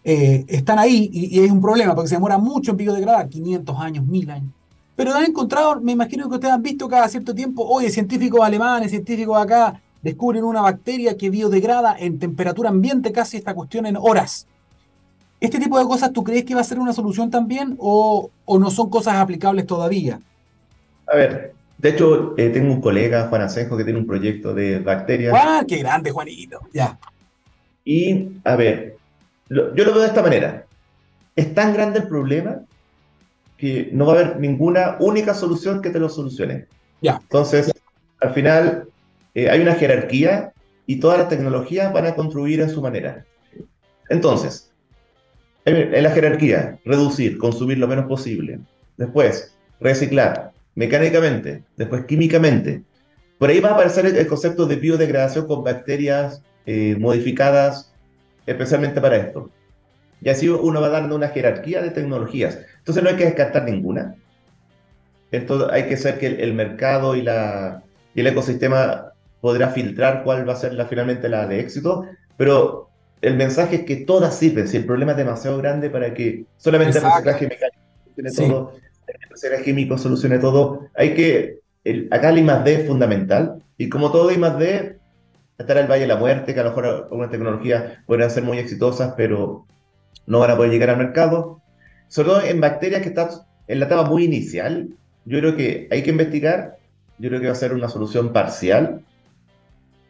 [0.04, 3.78] eh, están ahí y, y, es un problema porque se demora mucho en biodegradar, 500
[3.80, 4.52] años, 1000 años.
[4.94, 8.90] Pero han encontrado, me imagino que ustedes han visto cada cierto tiempo, oye, científicos alemanes,
[8.90, 14.46] científicos acá, descubren una bacteria que biodegrada en temperatura ambiente casi esta cuestión en horas.
[15.40, 18.58] ¿Este tipo de cosas tú crees que va a ser una solución también o, o
[18.58, 20.20] no son cosas aplicables todavía?
[21.06, 24.78] A ver, de hecho, eh, tengo un colega, Juan Asenjo, que tiene un proyecto de
[24.78, 25.34] bacterias.
[25.36, 26.60] ¡Ah, qué grande, Juanito!
[26.72, 26.96] Ya.
[27.84, 28.96] Y, a ver,
[29.48, 30.66] yo lo veo de esta manera.
[31.34, 32.60] Es tan grande el problema
[33.56, 36.66] que no va a haber ninguna única solución que te lo solucione.
[37.00, 37.18] Ya.
[37.20, 37.72] Entonces,
[38.20, 38.88] al final,
[39.34, 40.52] eh, hay una jerarquía
[40.86, 43.24] y todas las tecnologías van a construir en su manera.
[44.08, 44.72] Entonces,
[45.64, 48.58] en la jerarquía, reducir, consumir lo menos posible.
[48.96, 52.82] Después, reciclar mecánicamente, después químicamente.
[53.38, 57.92] Por ahí va a aparecer el, concepto de biodegradación con bacterias eh, modificadas
[58.46, 59.50] especialmente para esto.
[60.20, 62.58] Y así uno va dando una jerarquía de tecnologías.
[62.78, 64.14] Entonces no hay que descartar ninguna.
[65.32, 67.82] Esto hay que ser que el, mercado y, la,
[68.14, 69.11] y el ecosistema
[69.42, 72.88] podrá filtrar cuál va a ser la, finalmente la de éxito, pero
[73.20, 74.68] el mensaje es que todas sirven.
[74.68, 77.82] Si el problema es demasiado grande para que solamente el reciclaje mecánico
[78.14, 78.72] solucione todo,
[79.08, 81.60] el reciclaje químico solucione todo, hay que.
[81.84, 83.60] El, acá el I más D es fundamental.
[83.76, 84.96] Y como todo I más D,
[85.58, 88.58] estará el Valle de la Muerte, que a lo mejor algunas tecnologías podrán ser muy
[88.58, 89.66] exitosas, pero
[90.26, 91.60] no van a poder llegar al mercado.
[92.06, 93.28] Sobre todo en bacterias que están
[93.66, 94.90] en la etapa muy inicial,
[95.24, 96.76] yo creo que hay que investigar.
[97.18, 99.02] Yo creo que va a ser una solución parcial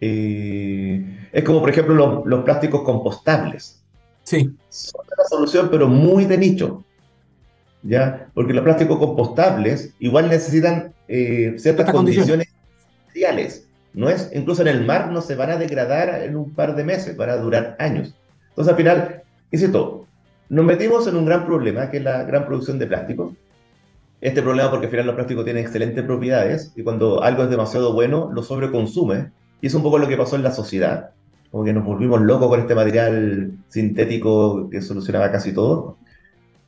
[0.05, 3.81] eh, es como, por ejemplo, los, plásticos compostables.
[4.25, 4.53] Sí.
[4.69, 6.85] Son una solución, pero muy de nicho.
[7.85, 8.29] ¿Ya?
[8.35, 12.49] Porque los plásticos compostables igual necesitan eh, ciertas condiciones
[13.07, 13.69] especiales.
[13.95, 16.83] No es, incluso en el mar no se van a degradar en un par de
[16.83, 18.12] meses, van a durar años.
[18.49, 20.07] Entonces, al final, insisto,
[20.49, 23.35] nos metimos en un gran problema, que es la gran producción de plásticos.
[24.21, 27.93] Este problema porque al final los plásticos tienen excelentes propiedades y cuando algo es demasiado
[27.93, 29.31] bueno, lo sobreconsume
[29.62, 31.12] y es un poco lo que pasó en la sociedad,
[31.53, 35.98] como que nos volvimos locos con este material sintético que solucionaba casi todo.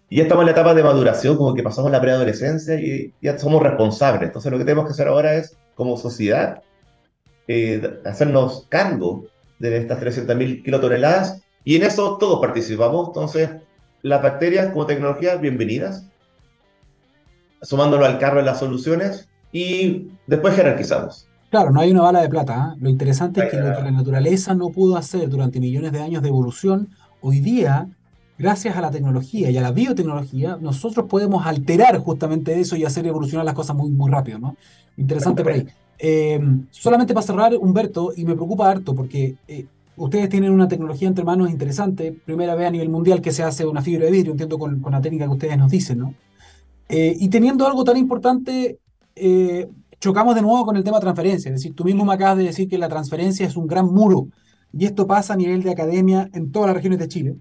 [0.09, 3.37] Y ya estamos en la etapa de maduración, como que pasamos la preadolescencia y ya
[3.37, 4.29] somos responsables.
[4.29, 6.63] Entonces lo que tenemos que hacer ahora es, como sociedad,
[7.49, 9.25] eh, hacernos cargo
[9.59, 13.09] de estas 300.000 kilotoneladas y en eso todos participamos.
[13.09, 13.51] Entonces,
[14.03, 16.07] las bacterias como tecnología, bienvenidas,
[17.61, 21.29] sumándolo al carro de las soluciones y después jerarquizamos.
[21.55, 22.73] Claro, no hay una bala de plata.
[22.75, 22.79] ¿eh?
[22.81, 26.21] Lo interesante es que lo que la naturaleza no pudo hacer durante millones de años
[26.21, 26.89] de evolución,
[27.21, 27.89] hoy día,
[28.37, 33.07] gracias a la tecnología y a la biotecnología, nosotros podemos alterar justamente eso y hacer
[33.07, 34.57] evolucionar las cosas muy, muy rápido, ¿no?
[34.97, 35.65] Interesante por ahí.
[35.97, 36.41] Eh,
[36.73, 41.25] solamente para cerrar, Humberto, y me preocupa harto porque eh, ustedes tienen una tecnología entre
[41.25, 44.59] manos interesante, primera vez a nivel mundial que se hace una fibra de vidrio, entiendo
[44.59, 46.15] con, con la técnica que ustedes nos dicen, ¿no?
[46.89, 48.79] y teniendo algo tan importante,
[50.05, 51.49] chocamos de nuevo con el tema transferencia.
[51.49, 54.29] Es decir, tú mismo me acabas de decir que la transferencia es un gran muro
[54.71, 57.37] y esto pasa a nivel de academia en todas las regiones de Chile.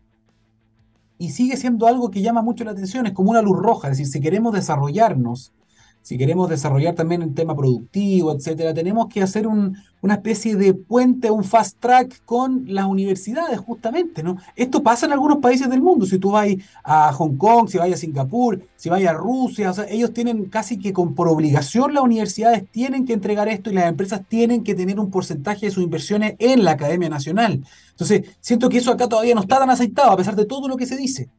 [1.18, 3.90] Y sigue siendo algo que llama mucho la atención, es como una luz roja.
[3.90, 5.52] Es decir, si queremos desarrollarnos
[6.04, 11.32] si queremos desarrollar también el tema productivo, etcétera, tenemos que hacer una especie de puente,
[11.32, 14.36] un fast track con las universidades, justamente, ¿no?
[14.58, 16.06] Esto pasa en algunos países del mundo.
[16.06, 16.50] Si tú vas
[16.84, 20.46] a Hong Kong, si vas a Singapur, si vas a Rusia, o sea, ellos tienen
[20.50, 24.62] casi que con por obligación las universidades tienen que entregar esto y las empresas tienen
[24.66, 27.64] que tener un porcentaje de sus inversiones en la Academia Nacional.
[27.92, 30.76] Entonces, siento que eso acá todavía no está tan aceitado, a pesar de todo lo
[30.76, 31.30] que se dice.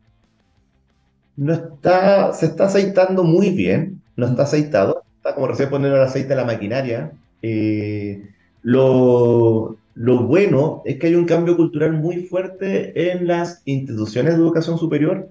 [1.37, 6.03] No está, se está aceitando muy bien no está aceitado, está como recién poner el
[6.03, 7.12] aceite a la maquinaria.
[7.42, 8.31] Eh,
[8.62, 14.40] lo, lo, bueno es que hay un cambio cultural muy fuerte en las instituciones de
[14.40, 15.29] educación superior.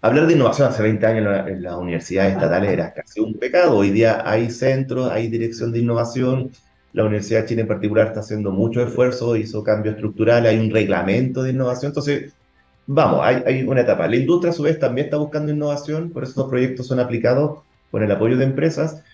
[0.00, 3.76] Hablar de innovación hace 20 años en, las universidades estatales era casi un pecado.
[3.76, 6.52] Hoy día hay centros, hay dirección de innovación.
[6.92, 10.70] La Universidad de Chile en particular está haciendo mucho esfuerzo, hizo cambios estructurales, hay un
[10.70, 11.90] reglamento de innovación.
[11.90, 12.32] Entonces,
[12.88, 14.08] vamos, hay, una etapa.
[14.08, 17.60] La industria a su vez también está buscando innovación, por eso estos proyectos son aplicados
[17.90, 19.04] con el apoyo de empresas.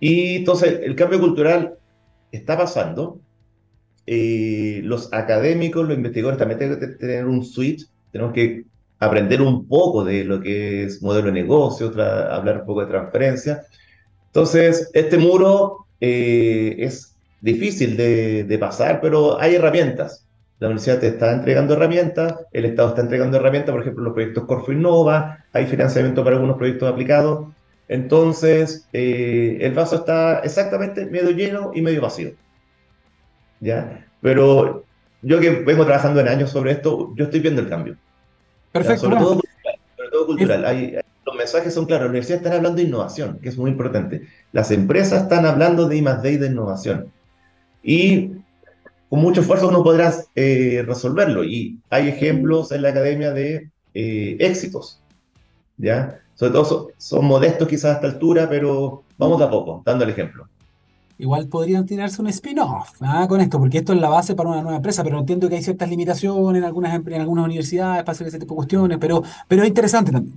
[0.00, 1.74] Y entonces el cambio cultural
[2.32, 3.20] está pasando.
[4.06, 8.64] Eh, los académicos, los investigadores también tienen que tener un switch, tenemos que
[8.98, 13.62] aprender un poco de lo que es modelo de negocio, hablar un poco de transferencia.
[14.26, 20.23] Entonces, este muro eh, es difícil de, de pasar, pero hay herramientas.
[20.64, 24.44] La universidad te está entregando herramientas, el Estado está entregando herramientas, por ejemplo, los proyectos
[24.44, 27.48] Corfo Innova, hay financiamiento para algunos proyectos aplicados.
[27.86, 32.32] Entonces, eh, el vaso está exactamente medio lleno y medio vacío.
[33.60, 34.06] ¿Ya?
[34.22, 34.86] Pero
[35.20, 37.98] yo que vengo trabajando en años sobre esto, yo estoy viendo el cambio.
[38.72, 39.02] Perfecto.
[39.02, 41.04] Sobre, todo cultural, sobre todo cultural.
[41.26, 42.04] los mensajes son claros.
[42.04, 44.22] Las universidades están hablando de innovación, que es muy importante.
[44.52, 47.12] Las empresas están hablando de I más D y de innovación.
[47.82, 48.43] Y
[49.08, 51.44] con mucho esfuerzo no podrás eh, resolverlo.
[51.44, 55.00] Y hay ejemplos en la academia de eh, éxitos.
[55.76, 56.20] ¿ya?
[56.34, 60.10] Sobre todo son, modestos quizás a esta altura, pero vamos de a poco, dando el
[60.10, 60.48] ejemplo.
[61.16, 63.26] Igual podrían tirarse un spin-off ¿ah?
[63.28, 65.62] con esto, porque esto es la base para una nueva empresa, pero entiendo que hay
[65.62, 69.62] ciertas limitaciones en algunas, en algunas universidades para hacer ese tipo de cuestiones, pero, pero
[69.62, 70.36] es interesante también.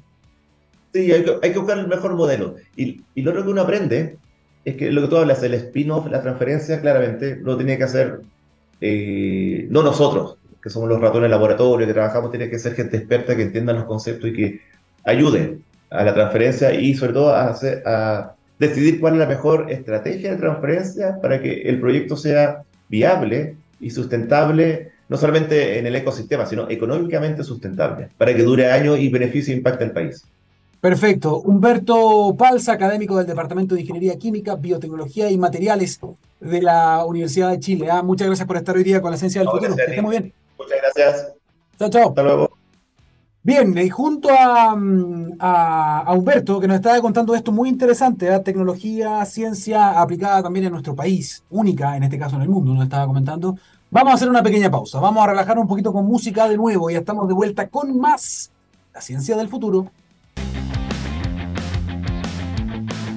[0.93, 2.55] Sí, hay que, hay que buscar el mejor modelo.
[2.75, 4.17] Y, y, lo otro que uno aprende
[4.65, 8.21] es que lo que tú hablas, el spin-off, la transferencia, claramente lo tiene que hacer
[8.81, 13.35] eh, no nosotros, que somos los ratones laboratorio, que trabajamos, tiene que ser gente experta
[13.35, 14.61] que entienda los conceptos y que
[15.03, 15.59] ayude
[15.89, 20.37] a la transferencia y sobre todo a, a decidir cuál es la mejor estrategia de
[20.37, 26.69] transferencia para que el proyecto sea viable y sustentable, no solamente en el ecosistema, sino
[26.69, 30.25] económicamente sustentable, para que dure años y beneficie e impacte al país.
[30.81, 31.41] Perfecto.
[31.41, 35.99] Humberto Palza, académico del Departamento de Ingeniería Química, Biotecnología y Materiales
[36.39, 37.89] de la Universidad de Chile.
[37.89, 38.03] ¿ah?
[38.03, 39.75] Muchas gracias por estar hoy día con la Ciencia del Futuro.
[39.75, 40.33] Que esté muy bien.
[40.57, 41.33] Muchas gracias.
[41.79, 42.09] Chao, chao.
[42.09, 42.57] Hasta luego.
[43.47, 48.39] Bien, y junto mm, a, a, Humberto, que nos estaba contando esto muy interesante, ¿eh?
[48.41, 52.83] tecnología, ciencia aplicada también en nuestro país, única en este caso en el mundo, nos
[52.83, 53.57] estaba comentando.
[53.89, 56.89] Vamos a hacer una pequeña pausa, vamos a relajar un poquito con música de nuevo
[56.89, 58.51] y estamos de vuelta con más
[58.93, 59.89] La Ciencia del Futuro.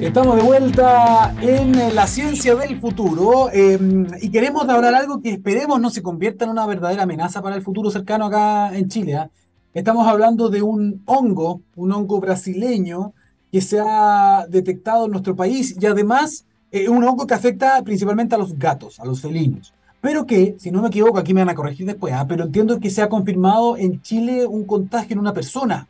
[0.00, 5.78] Estamos de vuelta en La Ciencia del Futuro em, y queremos hablar algo que esperemos
[5.78, 9.12] no se convierta en una verdadera amenaza para el futuro cercano acá en Chile.
[9.12, 9.30] ¿eh?
[9.74, 13.12] Estamos hablando de un hongo, un hongo brasileño
[13.52, 18.34] que se ha detectado en nuestro país y además eh, un hongo que afecta principalmente
[18.34, 19.74] a los gatos, a los felinos.
[20.00, 22.24] Pero que, si no me equivoco, aquí me van a corregir después, ¿ah?
[22.26, 25.88] pero entiendo que se ha confirmado en Chile un contagio en una persona,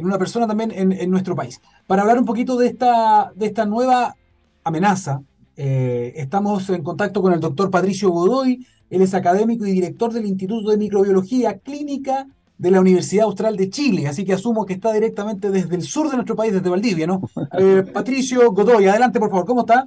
[0.00, 1.60] en una persona también en, nuestro país.
[1.86, 4.16] Para hablar un poquito de esta, de esta nueva
[4.64, 5.22] amenaza,
[5.56, 10.26] eh, estamos en contacto con el doctor Patricio Godoy, él es académico y director del
[10.26, 14.92] Instituto de Microbiología Clínica de la Universidad Austral de Chile, así que asumo que está
[14.92, 17.22] directamente desde el sur de nuestro país, desde Valdivia, ¿no?
[17.58, 19.86] Eh, Patricio Godoy, adelante por favor, ¿cómo está?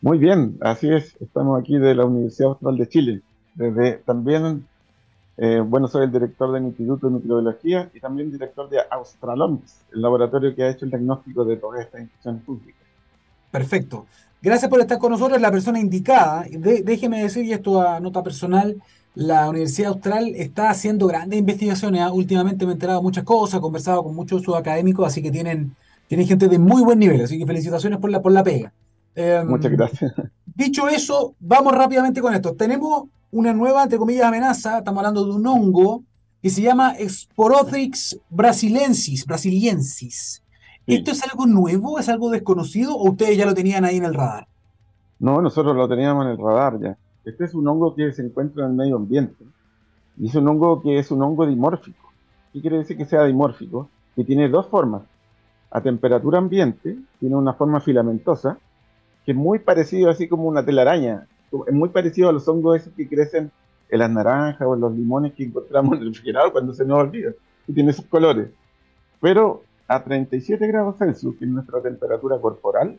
[0.00, 3.22] Muy bien, así es, estamos aquí de la Universidad Austral de Chile.
[3.54, 4.66] Desde también,
[5.36, 10.02] eh, bueno, soy el director del Instituto de Microbiología y también director de Australomics, el
[10.02, 12.82] laboratorio que ha hecho el diagnóstico de todas estas instituciones públicas.
[13.50, 14.06] Perfecto.
[14.40, 16.44] Gracias por estar con nosotros, la persona indicada.
[16.50, 18.76] déjeme decir, y esto a nota personal,
[19.14, 22.02] la Universidad Austral está haciendo grandes investigaciones.
[22.02, 22.12] ¿ah?
[22.12, 25.30] Últimamente me he enterado de muchas cosas, he conversado con muchos sus académicos, así que
[25.30, 25.74] tienen,
[26.08, 27.22] tienen gente de muy buen nivel.
[27.22, 28.72] Así que felicitaciones por la, por la pega.
[29.14, 30.12] Em, muchas gracias.
[30.54, 32.54] Dicho eso, vamos rápidamente con esto.
[32.54, 34.78] Tenemos una nueva, entre comillas, amenaza.
[34.78, 36.04] Estamos hablando de un hongo
[36.40, 40.40] que se llama Sporothrix brasilensis, brasiliensis.
[40.86, 41.98] ¿Esto es algo nuevo?
[41.98, 42.94] ¿Es algo desconocido?
[42.94, 44.46] ¿O ustedes ya lo tenían ahí en el radar?
[45.18, 46.96] No, nosotros lo teníamos en el radar ya.
[47.24, 49.44] Este es un hongo que se encuentra en el medio ambiente.
[50.16, 52.12] Y es un hongo que es un hongo dimórfico.
[52.52, 53.88] ¿Qué quiere decir que sea dimórfico?
[54.14, 55.02] Que tiene dos formas.
[55.72, 58.58] A temperatura ambiente tiene una forma filamentosa,
[59.24, 61.26] que es muy parecido así como una telaraña.
[61.66, 63.50] Es muy parecido a los hongos esos que crecen
[63.88, 66.98] en las naranjas o en los limones que encontramos en el refrigerador cuando se nos
[66.98, 67.32] olvida.
[67.66, 68.48] Y tiene esos colores.
[69.20, 72.98] Pero a 37 grados Celsius, que es nuestra temperatura corporal,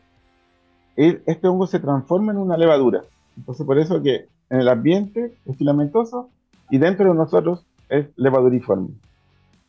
[0.96, 3.02] este hongo se transforma en una levadura.
[3.36, 6.30] Entonces, por eso que en el ambiente es filamentoso
[6.70, 8.88] y dentro de nosotros es levaduriforme.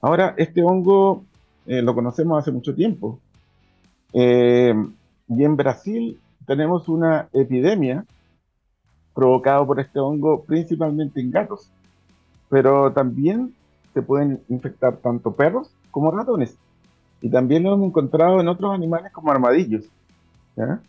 [0.01, 1.23] Ahora, este hongo
[1.65, 3.19] eh, lo conocemos hace mucho tiempo.
[4.13, 4.73] Eh,
[5.27, 8.05] y en Brasil tenemos una epidemia
[9.17, 11.71] provocada por este hongo principalmente en gatos.
[12.49, 13.51] Pero también
[13.95, 16.55] se pueden infectar tanto perros como ratones.
[17.19, 19.85] Y también lo hemos encontrado en otros animales como armadillos.
[20.55, 20.79] ¿ya?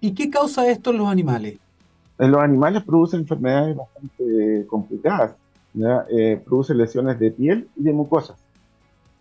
[0.00, 1.58] ¿Y qué causa esto en los animales?
[2.18, 5.34] En los animales produce enfermedades bastante complicadas.
[6.10, 8.38] Eh, produce lesiones de piel y de mucosas.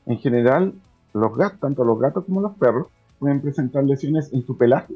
[0.05, 0.73] En general,
[1.13, 2.87] los gatos, tanto los gatos como los perros,
[3.19, 4.95] pueden presentar lesiones en su pelaje,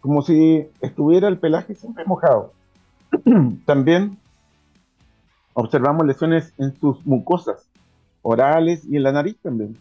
[0.00, 2.52] como si estuviera el pelaje siempre mojado.
[3.64, 4.18] También
[5.54, 7.68] observamos lesiones en sus mucosas
[8.22, 9.76] orales y en la nariz también.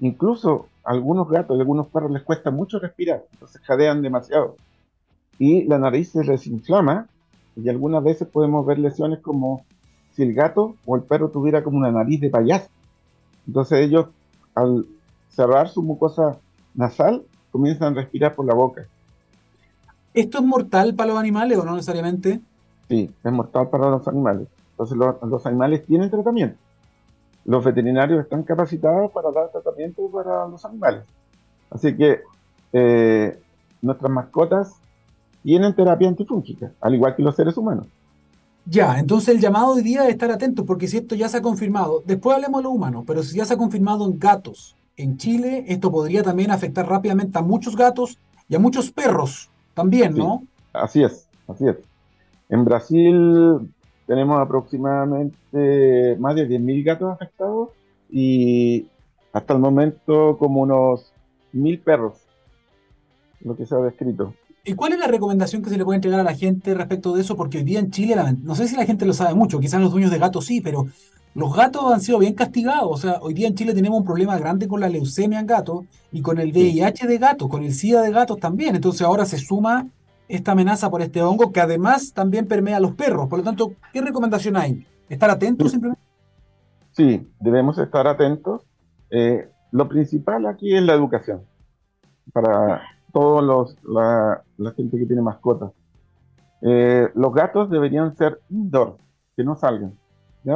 [0.00, 4.56] Incluso a algunos gatos y algunos perros les cuesta mucho respirar, entonces jadean demasiado
[5.38, 7.08] y la nariz se desinflama
[7.56, 9.64] y algunas veces podemos ver lesiones como
[10.12, 12.68] si el gato o el perro tuviera como una nariz de payaso.
[13.46, 14.06] Entonces ellos
[14.54, 14.86] al
[15.28, 16.38] cerrar su mucosa
[16.74, 18.86] nasal comienzan a respirar por la boca.
[20.16, 22.40] ¿Esto es mortal para los animales o no necesariamente?
[22.88, 24.48] Sí, es mortal para los animales.
[24.70, 26.56] Entonces los, animales tienen tratamiento.
[27.44, 31.02] Los veterinarios están capacitados para dar tratamiento para los animales.
[31.70, 32.22] Así que
[32.72, 33.38] eh,
[33.82, 34.76] nuestras mascotas
[35.42, 37.86] tienen terapia antifúngica, al igual que los seres humanos.
[38.64, 41.42] Ya, entonces el llamado de día es estar atentos, porque si esto ya se ha
[41.42, 45.18] confirmado, después hablemos de los humanos, pero si ya se ha confirmado en gatos en
[45.18, 50.42] Chile, esto podría también afectar rápidamente a muchos gatos y a muchos perros también, ¿no?
[50.72, 51.76] así es, así es.
[52.48, 53.70] En Brasil
[54.06, 57.68] tenemos aproximadamente más de 10.000 gatos afectados
[58.10, 58.86] y
[59.32, 61.12] hasta el momento como unos
[61.52, 62.14] 1.000 perros,
[63.42, 64.32] lo que se ha descrito.
[64.64, 67.20] ¿Y cuál es la recomendación que se le puede entregar a la gente respecto de
[67.20, 67.36] eso?
[67.36, 69.92] Porque hoy día en Chile, no sé si la gente lo sabe mucho, quizás los
[69.92, 70.86] dueños de gatos sí, pero
[71.36, 72.88] los gatos han sido bien castigados.
[72.88, 75.84] O sea, hoy día en Chile tenemos un problema grande con la leucemia en gatos
[76.10, 78.74] y con el VIH de gatos, con el SIDA de gatos también.
[78.74, 79.86] Entonces ahora se suma
[80.28, 83.28] esta amenaza por este hongo que además también permea a los perros.
[83.28, 84.86] Por lo tanto, ¿qué recomendación hay?
[85.10, 86.02] ¿Estar atentos simplemente?
[86.92, 88.62] Sí, debemos estar atentos.
[89.10, 91.42] Eh, lo principal aquí es la educación.
[92.32, 92.80] Para
[93.12, 94.42] todos los, la,
[94.74, 95.70] gente que tiene mascotas.
[96.62, 98.96] Eh, los gatos deberían ser indoor,
[99.36, 99.92] que no salgan,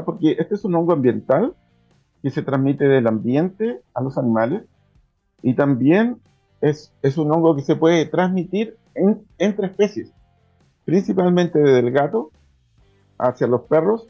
[0.05, 1.55] porque este es un hongo ambiental
[2.23, 4.63] que se transmite del ambiente a los animales
[5.43, 6.21] y también
[6.61, 8.77] es, es un hongo que se puede transmitir
[9.39, 10.13] entre especies,
[10.85, 12.31] principalmente desde el gato
[13.19, 14.07] hacia los perros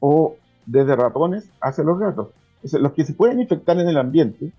[0.00, 2.28] o desde ratones hacia los gatos.
[2.72, 4.52] los que se pueden infectar en el ambiente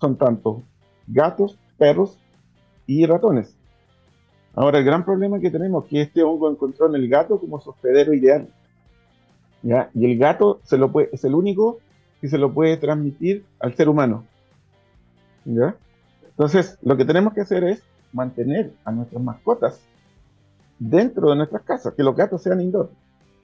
[0.00, 0.62] son tanto
[1.06, 2.18] gatos perros
[2.86, 3.56] y ratones.
[4.54, 7.60] Ahora, el gran problema que tenemos es que este hongo encontró en el gato como
[7.60, 8.48] su hospedero ideal.
[9.66, 9.90] ¿Ya?
[9.94, 11.78] Y el gato se lo puede, es el único
[12.20, 14.24] que se lo puede transmitir al ser humano.
[15.44, 15.76] ¿ya?
[16.28, 19.80] Entonces, lo que tenemos que hacer es mantener a nuestras mascotas
[20.78, 22.90] dentro de nuestras casas, que los gatos sean indoor.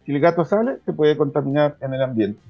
[0.05, 2.41] Si el gato sale, se puede contaminar en el ambiente.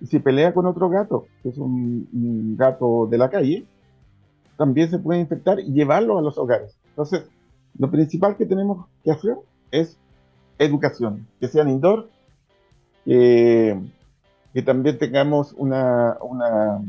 [0.00, 3.66] Y si pelea con otro gato, que es un gato de la calle,
[4.56, 6.76] también se puede infectar y llevarlo a los hogares.
[6.90, 7.24] Entonces,
[7.78, 9.36] lo principal que tenemos que hacer
[9.70, 9.96] es
[10.58, 12.10] educación, que sean indoor,
[13.08, 16.82] que también tengamos una, una,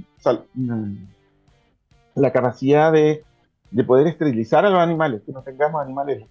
[2.15, 3.23] la capacidad de,
[3.71, 6.23] de, poder esterilizar a los animales, que no tengamos animales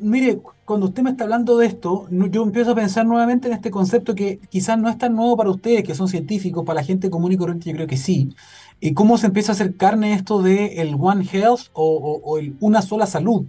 [0.00, 3.70] Mire, cuando usted me está hablando de esto, yo empiezo a pensar nuevamente en este
[3.70, 7.08] concepto que quizás no es tan nuevo para ustedes, que son científicos, para la gente
[7.08, 8.34] común y corriente yo creo que sí.
[8.80, 12.82] ¿Y cómo se empieza a hacer carne esto de el One Health o, el una
[12.82, 13.46] sola salud?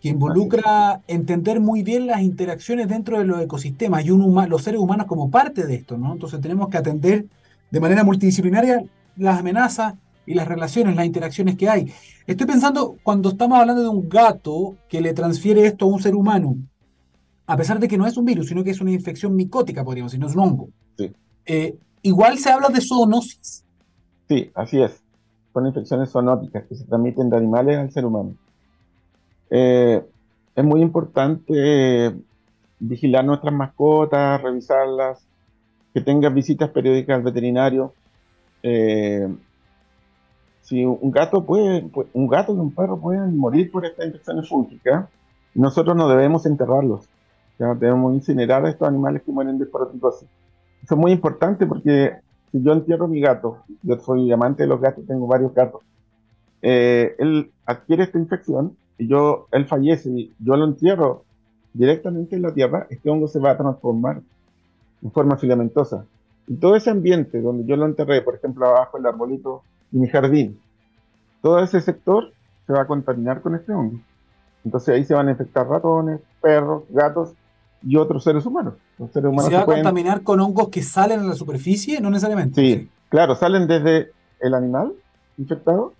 [0.00, 5.06] Que involucra entender muy bien las interacciones dentro de los ecosistemas y los seres humanos
[5.06, 6.12] como parte de esto, ¿no?
[6.12, 7.26] Entonces tenemos que atender
[7.70, 8.82] de manera multidisciplinaria
[9.16, 9.94] las amenazas
[10.24, 11.92] y las relaciones, las interacciones que hay.
[12.26, 16.14] Estoy pensando, cuando estamos hablando de un gato que le transfiere esto a un ser
[16.14, 16.56] humano,
[17.46, 20.12] a pesar de que no es un virus, sino que es una infección micótica, podríamos
[20.12, 20.68] decir, no es un hongo.
[21.46, 23.64] Eh, igual se habla de zoonosis.
[24.28, 25.02] Sí, así es.
[25.52, 28.36] Son infecciones zoonóticas que se transmiten de animales al ser humano.
[29.50, 30.02] Eh,
[30.54, 32.14] es muy importante
[32.78, 35.26] vigilar nuestras mascotas, revisarlas,
[35.92, 37.92] que tengan visitas periódicas al veterinario.
[38.62, 39.28] Eh,
[40.62, 45.08] si un gato puede, un gato y un perro pueden morir por estas infecciones fúngicas,
[45.54, 47.08] nosotros no debemos enterrarlos.
[47.58, 50.28] debemos incinerar a estos animales que mueren de esporoticosis.
[50.82, 52.14] Eso es muy importante porque
[52.50, 55.82] si yo entierro a mi gato, yo soy amante de los gatos, tengo varios gatos,
[56.62, 61.24] eh, él adquiere esta infección y yo, él fallece y yo lo entierro
[61.72, 64.20] directamente en la tierra, este hongo se va a transformar
[65.02, 66.04] en forma filamentosa.
[66.46, 70.06] Y todo ese ambiente donde yo lo enterré, por ejemplo, abajo el arbolito y mi
[70.06, 70.60] jardín,
[71.40, 72.30] todo ese sector
[72.66, 74.00] se va a contaminar con este hongo.
[74.66, 77.32] Entonces ahí se van a infectar ratones, perros, gatos
[77.82, 78.74] y otros seres humanos.
[78.98, 82.02] Los seres humanos ¿Se, va a contaminar con hongos que salen a la superficie?
[82.02, 82.60] No necesariamente.
[82.60, 84.92] Sí, claro, salen desde el animal
[85.38, 85.94] infectado,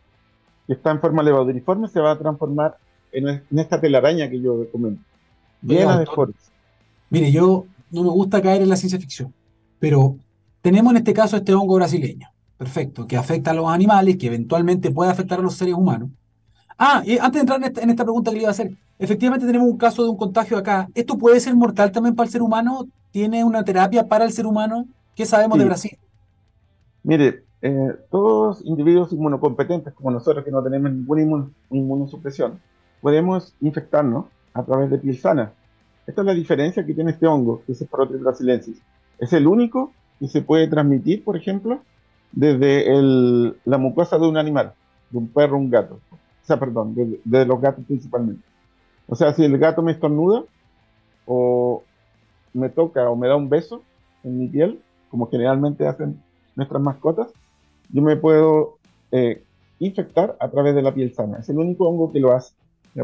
[0.67, 2.77] que está en forma levaduriforme, se va a transformar
[3.13, 5.03] en, esta telaraña que yo comento,
[5.63, 6.07] llena de.
[7.11, 9.33] Mire, yo no me gusta caer en la ciencia ficción,
[9.79, 10.17] pero
[10.63, 14.91] tenemos en este caso este hongo brasileño, perfecto, que afecta a los animales, que eventualmente
[14.91, 16.11] puede afectar a los seres humanos.
[16.79, 19.69] Ah, y antes de entrar en esta, pregunta que le iba a hacer, efectivamente tenemos
[19.69, 20.89] un caso de un contagio acá.
[20.95, 22.87] ¿Esto puede ser mortal también para el ser humano?
[23.11, 24.87] ¿Tiene una terapia para el ser humano?
[25.15, 25.99] ¿Qué sabemos de Brasil?
[27.03, 32.59] Mire, eh, todos individuos inmunocompetentes como nosotros que no tenemos ninguna inmunosupresión,
[33.01, 35.53] podemos infectarnos a través de piel sana.
[36.07, 38.81] Esta es la diferencia que tiene este hongo, que es Sporotrip brasilensis.
[39.19, 41.81] Es el único que se puede transmitir, por ejemplo,
[42.33, 42.85] desde
[43.65, 44.73] la mucosa de un animal,
[45.11, 46.01] de un perro o un gato
[46.51, 46.95] sea, perdón,
[47.25, 48.43] de, los gatos principalmente.
[49.07, 50.43] O sea, si el gato me estornuda
[51.27, 51.85] o
[52.53, 53.83] me toca o me da un beso
[54.25, 56.21] en mi piel, como generalmente hacen
[56.57, 57.29] nuestras mascotas,
[57.91, 58.79] yo me puedo
[59.13, 59.45] eh,
[59.79, 61.39] infectar a través de la piel sana.
[61.39, 62.53] Es el único hongo que lo hace.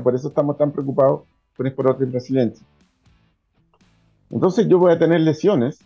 [0.03, 1.23] Por eso estamos tan preocupados
[1.57, 2.65] con Esporotis brasilensis.
[4.31, 5.79] Entonces yo voy a tener lesiones,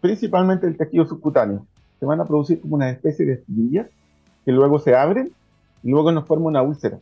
[0.00, 1.66] principalmente el tejido subcutáneo.
[1.98, 3.88] Se van a producir como una especie de estillas
[4.44, 5.32] que luego se abren
[5.82, 6.98] y luego nos forma una úlcera.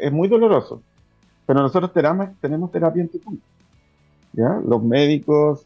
[0.00, 0.82] Es muy doloroso.
[1.46, 3.10] Pero nosotros tenemos, terapia en
[4.32, 4.60] ¿ya?
[4.66, 5.64] Los médicos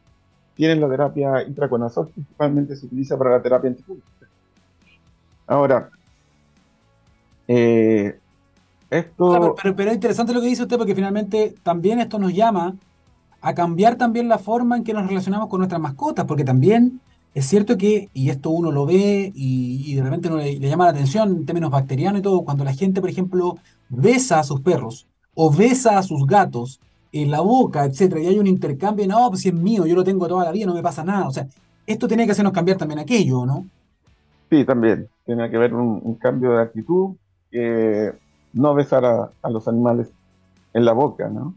[0.55, 4.27] tienen la terapia intraconazol, principalmente se utiliza para la terapia antifúngica.
[5.47, 5.91] Ahora,
[7.49, 8.19] eh,
[8.93, 9.55] esto...
[9.61, 12.75] pero, pero, es interesante lo que dice usted porque finalmente también esto nos llama
[13.41, 17.01] a cambiar también la forma en que nos relacionamos con nuestras mascotas, porque también
[17.35, 20.91] es cierto que, y esto uno lo ve y, de repente no le, llama la
[20.91, 23.57] atención en términos bacterianos y todo, cuando la gente, por ejemplo,
[23.89, 26.79] besa a sus perros o besa a sus gatos
[27.11, 30.05] en la boca, etcétera, y hay un intercambio, no, pues si es mío, yo lo
[30.05, 31.27] tengo toda la vida, no me pasa nada.
[31.27, 31.47] O sea,
[31.87, 33.67] esto tiene que hacernos cambiar también aquello, ¿no?
[34.51, 35.09] Sí, también.
[35.25, 37.17] Tiene que haber un, cambio de actitud,
[38.53, 40.11] no besar a, los animales
[40.73, 41.55] en la boca, ¿no?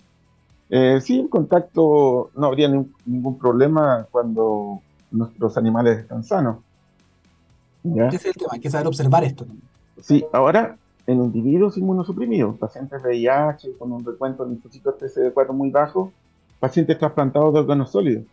[0.69, 4.81] Eh, sí, en contacto no habría ningún problema cuando
[5.11, 6.57] nuestros animales están sanos.
[7.83, 8.07] ¿ya?
[8.07, 9.45] es el tema, hay que saber observar esto.
[10.01, 10.77] Sí, ahora
[11.07, 16.11] en individuos inmunosuprimidos, pacientes de VIH con un recuento de linfocitos TCD4 muy bajo,
[16.59, 18.23] pacientes trasplantados de órganos sólidos,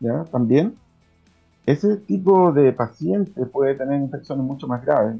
[0.00, 0.24] ¿ya?
[0.24, 0.76] También.
[1.64, 5.16] Ese tipo de paciente puede tener infecciones mucho más graves,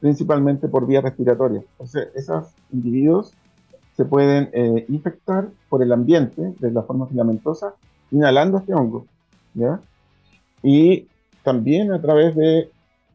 [0.00, 1.62] principalmente por vía respiratoria.
[1.72, 3.32] Entonces, esos individuos
[3.96, 7.74] se pueden eh, infectar por el ambiente de la forma filamentosa,
[8.10, 9.06] inhalando este hongo,
[9.54, 9.80] ¿ya?
[10.62, 11.06] Y
[11.42, 12.70] también a través de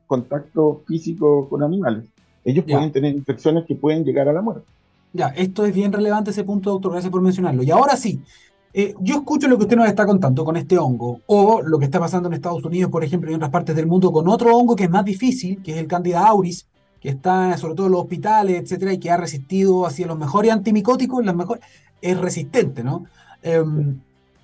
[0.08, 2.06] contacto físico con animales
[2.46, 4.66] ellos pueden tener infecciones que pueden llegar a la muerte.
[5.14, 7.64] Ya, esto es bien relevante ese punto, doctor, gracias por mencionarlo.
[7.64, 8.20] Y ahora sí,
[8.74, 11.86] eh, yo escucho lo que usted nos está contando con este hongo, o lo que
[11.86, 14.56] está pasando en Estados Unidos, por ejemplo, y en otras partes del mundo, con otro
[14.56, 16.68] hongo que es más difícil, que es el Candida auris,
[17.04, 20.54] que está sobre todo en los hospitales, etcétera, y que ha resistido hacia los mejores
[20.54, 21.62] antimicóticos, las mejores,
[22.01, 23.04] es resistente, ¿no?
[23.41, 23.99] Em,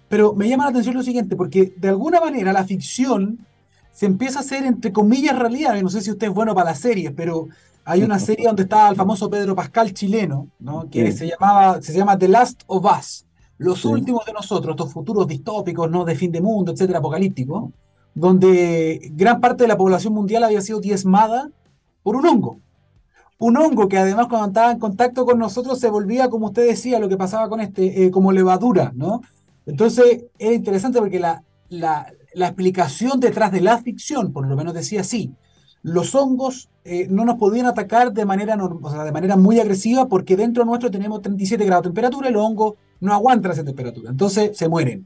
[0.10, 3.40] pero me llama la atención lo siguiente, porque de alguna manera la ficción
[3.94, 5.82] se empieza a hacer, entre comillas, realidad.
[5.82, 7.48] No sé si usted es bueno para las series, pero
[7.86, 10.90] hay una serie donde está el famoso Pedro Pascal chileno, ¿no?
[10.90, 13.26] que se, llamaba, se llama The Last of Us,
[13.58, 16.04] los últimos de nosotros, estos futuros distópicos, ¿no?
[16.04, 17.72] de fin de mundo, etcétera, apocalíptico,
[18.14, 21.50] donde gran parte de la población mundial había sido diezmada
[22.04, 22.60] por un hongo.
[23.40, 27.00] Un hongo que además cuando estaba en contacto con nosotros se volvía, como usted decía,
[27.00, 29.22] lo que pasaba con este, eh, como levadura, ¿no?
[29.66, 34.74] Entonces era interesante porque la, la, la explicación detrás de la ficción, por lo menos
[34.74, 35.34] decía así,
[35.82, 40.08] los hongos eh, no nos podían atacar de manera, o sea, de manera muy agresiva
[40.08, 44.12] porque dentro nuestro tenemos 37 grados de temperatura y los hongos no aguantan esa temperatura,
[44.12, 45.06] entonces se mueren.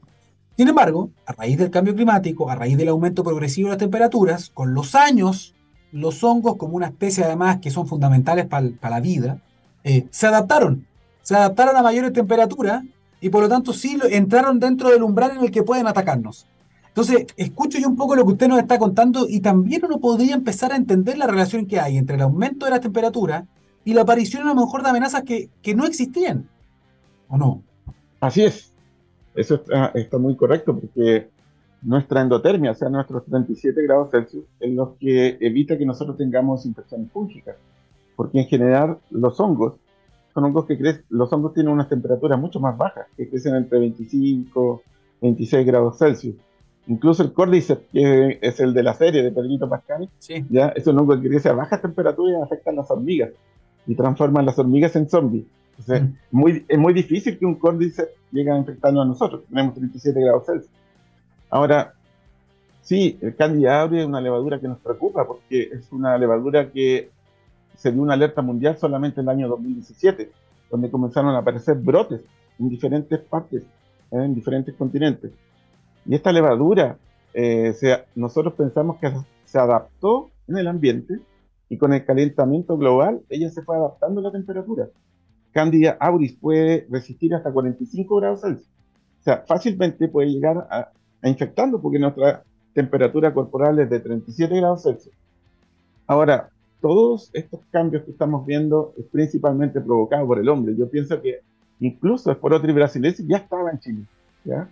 [0.56, 4.50] Sin embargo, a raíz del cambio climático, a raíz del aumento progresivo de las temperaturas,
[4.50, 5.54] con los años,
[5.94, 9.38] los hongos, como una especie además que son fundamentales para la vida,
[9.84, 10.86] eh, se adaptaron.
[11.22, 12.82] Se adaptaron a mayores temperaturas
[13.20, 16.46] y por lo tanto sí entraron dentro del umbral en el que pueden atacarnos.
[16.88, 20.34] Entonces, escucho yo un poco lo que usted nos está contando y también uno podría
[20.34, 23.46] empezar a entender la relación que hay entre el aumento de la temperatura
[23.84, 26.48] y la aparición a lo mejor de amenazas que, no existían,
[27.28, 27.62] ¿o no?
[28.20, 28.72] Así es,
[29.34, 29.62] eso
[29.94, 31.28] está, muy correcto porque
[31.84, 36.66] nuestra endotermia, o sea, nuestros 37 grados Celsius, es lo que evita que nosotros tengamos
[36.66, 37.56] infecciones fúngicas,
[38.16, 39.74] porque en general los hongos
[40.32, 43.78] son hongos que crecen, los hongos tienen unas temperaturas mucho más bajas, que crecen entre
[43.78, 44.82] 25
[45.20, 46.36] 26 grados Celsius.
[46.86, 50.08] Incluso el Cordyceps, que es el de la serie de Pedrito Pascal,
[50.50, 53.30] ya es un hongo que crece a baja temperatura y afecta a las hormigas
[53.86, 55.46] y transforma a las hormigas en zombies.
[55.86, 56.14] Mm.
[56.30, 59.44] muy, es muy difícil que un Cordyceps llegue a infectarnos a nosotros.
[59.48, 60.70] Tenemos 37 grados Celsius.
[61.54, 61.94] Ahora,
[62.80, 67.10] sí, el Candida auris es una levadura que nos preocupa porque es una levadura que
[67.76, 70.32] se dio una alerta mundial solamente en el año 2017,
[70.68, 72.22] donde comenzaron a aparecer brotes
[72.58, 74.16] en diferentes partes, ¿eh?
[74.16, 75.30] en diferentes continentes.
[76.04, 76.98] Y esta levadura,
[77.34, 77.72] eh,
[78.16, 79.12] nosotros pensamos que
[79.44, 81.20] se adaptó en el ambiente
[81.68, 84.88] y con el calentamiento global, ella se fue adaptando a la temperatura.
[85.52, 88.68] Candida auris puede resistir hasta 45 grados Celsius.
[89.20, 90.90] O sea, fácilmente puede llegar a,
[91.24, 95.14] a infectarlo porque nuestra temperatura corporal es de 37 grados Celsius.
[96.06, 96.50] Ahora,
[96.80, 100.76] todos estos cambios que estamos viendo es principalmente provocado por el hombre.
[100.76, 101.40] Yo pienso que
[101.80, 104.04] incluso Sporotrix brasilensis ya estaba en Chile.
[104.44, 104.68] ¿ya?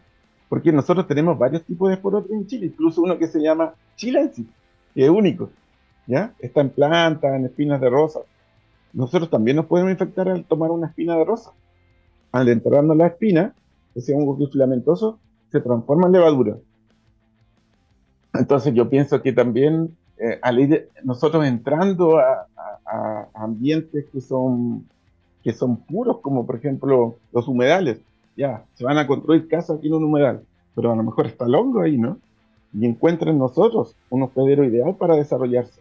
[0.52, 4.44] porque nosotros tenemos varios tipos de esporotres en Chile, incluso uno que se llama chilensis,
[4.92, 5.48] que es único,
[6.06, 6.34] ¿ya?
[6.40, 8.20] Está en plantas, en espinas de rosa.
[8.92, 11.52] Nosotros también nos podemos infectar al tomar una espina de rosa.
[12.32, 13.54] al enterrarnos la espina,
[13.94, 15.18] ese hongo que es filamentoso,
[15.52, 16.56] se transforma en levadura.
[18.34, 22.46] Entonces yo pienso que también eh, al ir nosotros entrando a,
[23.34, 24.86] ambientes que son,
[25.42, 28.00] que son puros, como por ejemplo los humedales,
[28.36, 30.42] ya, se van a construir casas aquí en un humedal,
[30.74, 32.18] pero a lo mejor está el hongo ahí, ¿no?
[32.74, 35.80] Y encuentran nosotros un hospedero ideal para desarrollarse.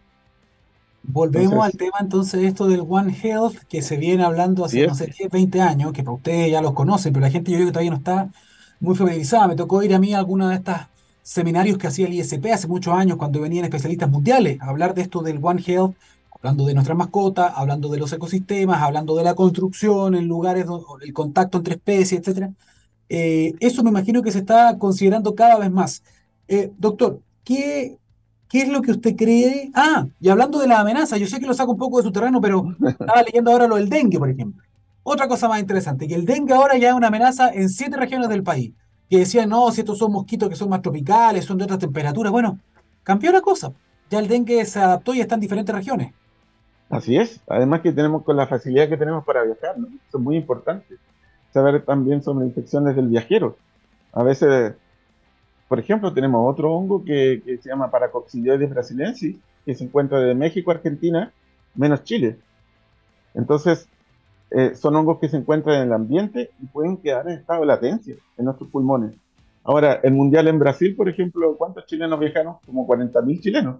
[1.03, 5.07] Volvemos al tema entonces esto del One Health que se viene hablando hace, no sé,
[5.07, 7.73] 10, 20 años, que para ustedes ya los conocen, pero la gente yo creo que
[7.73, 8.29] todavía no está
[8.81, 9.47] muy familiarizada.
[9.47, 10.87] Me tocó ir a mí a alguna de estas
[11.23, 15.03] seminarios que hacía el ISP hace muchos años cuando venían especialistas mundiales a hablar de
[15.03, 15.95] esto del One Health,
[16.31, 21.05] hablando de nuestras mascotas, hablando de los ecosistemas, hablando de la construcción en lugares donde
[21.05, 22.49] el contacto entre especies, etc.
[23.07, 26.03] Eh, eso me imagino que se está considerando cada vez más.
[26.47, 27.97] Eh, doctor, ¿qué,
[28.49, 29.71] ¿qué es lo que usted cree?
[29.75, 32.11] Ah, y hablando de la amenaza, yo sé que lo saco un poco de su
[32.11, 34.63] terreno, pero estaba leyendo ahora lo del dengue, por ejemplo.
[35.03, 38.29] Otra cosa más interesante, que el dengue ahora ya es una amenaza en siete regiones
[38.29, 38.71] del país
[39.09, 42.31] que decían, no, si estos son mosquitos que son más tropicales, son de otras temperaturas.
[42.31, 42.59] Bueno,
[43.03, 43.73] cambió la cosa.
[44.09, 46.13] Ya el dengue se adaptó y está en diferentes regiones.
[46.89, 47.41] Así es.
[47.47, 49.87] Además que tenemos con la facilidad que tenemos para viajar, ¿no?
[49.87, 50.95] Eso es muy importante.
[51.53, 53.57] Saber también sobre infecciones del viajero.
[54.13, 54.75] A veces,
[55.67, 59.35] por ejemplo, tenemos otro hongo que, se llama Paracoccidioides brasilensis,
[59.65, 61.33] que se encuentra de México, Argentina,
[61.75, 62.37] menos Chile.
[63.33, 63.87] Entonces,
[64.51, 67.67] eh, son hongos que se encuentran en el ambiente y pueden quedar en estado de
[67.67, 69.13] latencia en nuestros pulmones.
[69.63, 72.55] Ahora, el mundial en Brasil, por ejemplo, ¿cuántos chilenos viajaron?
[72.65, 73.77] Como 40.000 chilenos.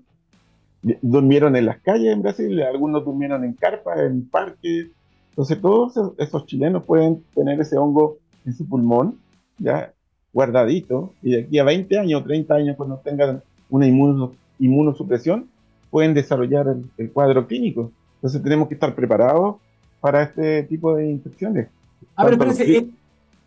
[1.01, 4.87] Durmieron en las calles en Brasil, algunos durmieron en carpas, en parques.
[5.29, 9.19] Entonces, todos esos chilenos pueden tener ese hongo en su pulmón,
[9.57, 9.93] ya
[10.33, 15.49] guardadito, y de aquí a 20 años, 30 años, cuando tengan una inmunosupresión,
[15.89, 17.91] pueden desarrollar el, el cuadro clínico.
[18.15, 19.57] Entonces, tenemos que estar preparados
[20.01, 21.69] para este tipo de infecciones.
[22.15, 22.87] A ver, espérense,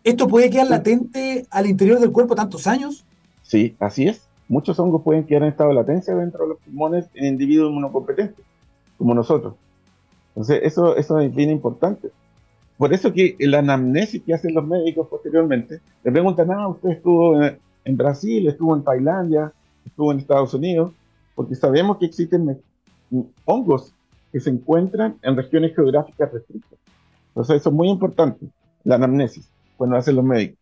[0.03, 3.05] ¿esto puede quedar latente al interior del cuerpo tantos años?
[3.43, 4.27] Sí, así es.
[4.47, 8.45] Muchos hongos pueden quedar en estado de latencia dentro de los pulmones en individuos inmunocompetentes,
[8.97, 9.55] como nosotros.
[10.29, 12.09] Entonces, eso, eso es bien importante.
[12.77, 17.41] Por eso que la anamnesis que hacen los médicos posteriormente, le preguntan, ah, usted estuvo
[17.41, 19.51] en, en Brasil, estuvo en Tailandia,
[19.85, 20.91] estuvo en Estados Unidos,
[21.35, 22.61] porque sabemos que existen
[23.45, 23.93] hongos
[24.35, 26.77] que se encuentran en regiones geográficas restrictas.
[27.29, 28.45] Entonces eso es muy importante,
[28.83, 30.57] la anamnesis, cuando hacen los médicos.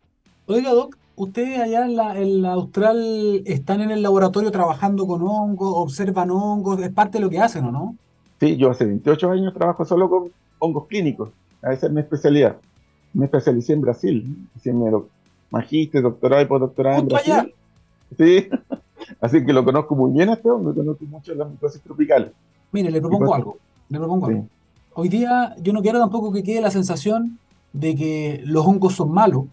[0.46, 5.22] Oiga, Doc, ustedes allá en la, en la Austral están en el laboratorio trabajando con
[5.22, 7.96] hongos, observan hongos, es parte de lo que hacen, ¿o no?
[8.38, 12.58] Sí, yo hace 28 años trabajo solo con hongos clínicos, esa es mi especialidad.
[13.12, 14.88] Me especialicé en Brasil, hice mi
[15.50, 17.32] magíster, doctorado y postdoctorado en Brasil.
[17.32, 17.48] Allá?
[18.16, 18.48] Sí,
[19.20, 22.30] así que lo conozco muy bien a este hongo, conozco mucho las micosis tropicales.
[22.74, 23.58] Mire, le propongo algo.
[23.88, 24.48] Le propongo algo.
[24.94, 27.38] Hoy día yo no quiero tampoco que quede la sensación
[27.72, 29.44] de que los hongos son malos,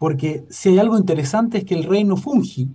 [0.00, 2.68] porque si hay algo interesante es que el reino fungi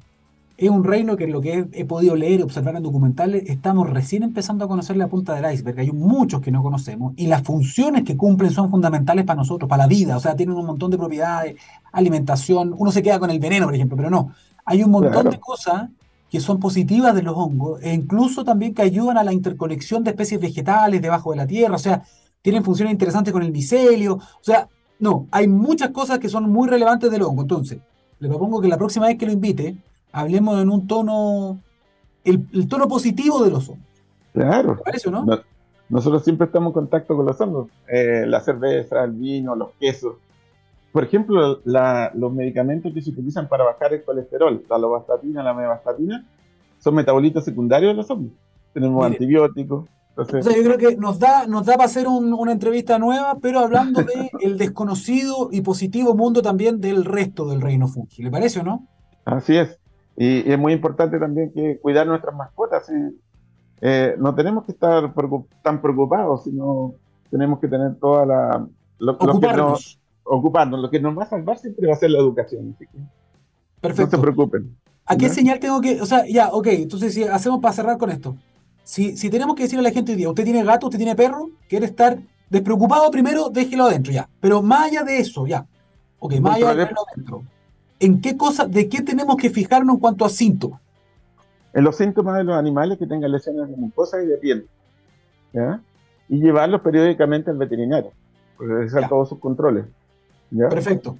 [0.55, 4.23] es un reino que lo que he, podido leer y observar en documentales estamos recién
[4.23, 5.79] empezando a conocer la punta del iceberg.
[5.79, 9.83] Hay muchos que no conocemos y las funciones que cumplen son fundamentales para nosotros, para
[9.83, 10.15] la vida.
[10.15, 11.55] O sea, tienen un montón de propiedades,
[11.91, 12.73] alimentación.
[12.77, 14.31] Uno se queda con el veneno, por ejemplo, pero no.
[14.65, 15.89] Hay un montón de cosas
[16.29, 20.11] que son positivas de los hongos e incluso también que ayudan a la interconexión de
[20.11, 22.03] especies vegetales debajo de la tierra, o sea,
[22.41, 24.67] tienen funciones interesantes con el micelio, o sea,
[24.99, 27.41] no, hay muchas cosas que son muy relevantes del hongo.
[27.41, 27.79] Entonces,
[28.19, 29.77] le propongo que la próxima vez que lo invite,
[30.11, 31.59] hablemos en un tono,
[32.23, 33.85] el, tono positivo de los hongos.
[34.33, 34.75] Claro.
[34.75, 35.25] ¿Te parece o no?
[35.87, 40.15] Nosotros siempre estamos en contacto con los hongos, eh, la cerveza, el vino, los quesos
[40.91, 46.25] por ejemplo, los medicamentos que se utilizan para bajar el colesterol, la lovastatina, la mevastatina,
[46.79, 48.33] son metabolitos secundarios de los zombies.
[48.73, 49.87] Tenemos antibióticos.
[50.15, 53.59] o sea, yo creo que nos da, nos da para hacer una entrevista nueva, pero
[53.59, 58.23] hablando de el desconocido y positivo mundo también del resto del reino fungi.
[58.23, 58.87] ¿Le parece o no?
[59.25, 59.77] Así es.
[60.17, 62.91] Y, es muy importante también que cuidar nuestras mascotas.
[63.81, 65.13] Eh, no tenemos que estar
[65.61, 66.95] tan preocupados, sino
[67.29, 68.67] tenemos que tener toda la...
[68.97, 69.98] Lo, ocuparnos.
[70.29, 72.75] Lo que nos va a salvar siempre va a ser la educación.
[73.81, 74.17] Perfecto.
[74.17, 74.77] No se preocupen.
[75.05, 76.01] ¿A qué señal tengo que.?
[76.01, 78.35] O sea, ya, ok, entonces si hacemos para cerrar con esto.
[78.83, 81.15] Si, si tenemos que decirle a la gente hoy día, usted tiene gato, usted tiene
[81.15, 82.19] perro, quiere estar
[82.49, 84.29] despreocupado primero, déjelo adentro, ya.
[84.39, 85.65] Pero más allá de eso, ya.
[86.19, 87.43] Ok, más allá de dejarlo adentro.
[87.99, 90.79] ¿En qué cosa, de qué tenemos que fijarnos en cuanto a síntomas?
[91.73, 94.67] En los síntomas de los animales que tengan lesiones de mucosa y de piel.
[95.53, 95.81] ¿ya?
[96.27, 98.11] Y llevarlos periódicamente al veterinario,
[98.57, 99.85] para realizar todos sus controles.
[100.69, 101.17] Perfecto.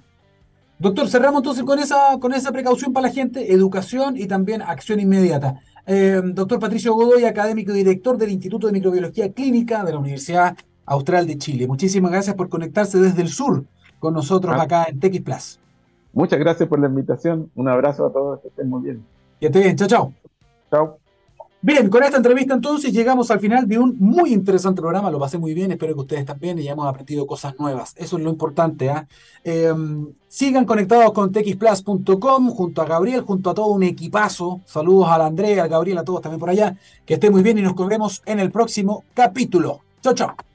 [0.78, 4.98] Doctor, cerramos entonces con esa, con esa precaución para la gente, educación y también acción
[4.98, 5.60] inmediata.
[5.86, 10.56] Eh, doctor Patricio Godoy, académico y director del Instituto de Microbiología Clínica de la Universidad
[10.86, 11.66] Austral de Chile.
[11.66, 13.64] Muchísimas gracias por conectarse desde el sur
[13.98, 14.62] con nosotros Ah.
[14.62, 15.60] acá en TX Plus.
[16.12, 17.50] Muchas gracias por la invitación.
[17.54, 19.04] Un abrazo a todos, que estén muy bien.
[19.38, 20.14] Que esté bien, chao, chao.
[20.70, 21.09] Chao.
[21.62, 25.36] Bien, con esta entrevista entonces llegamos al final de un muy interesante programa, lo pasé
[25.36, 28.90] muy bien, espero que ustedes también y hayamos aprendido cosas nuevas, eso es lo importante.
[29.44, 29.70] Eh,
[30.26, 35.26] sigan conectados con txplus.com junto a Gabriel, junto a todo un equipazo, saludos a la
[35.26, 38.22] Andrea, al Gabriel, a todos también por allá, que estén muy bien y nos vemos
[38.24, 39.80] en el próximo capítulo.
[40.00, 40.49] Chao, chao.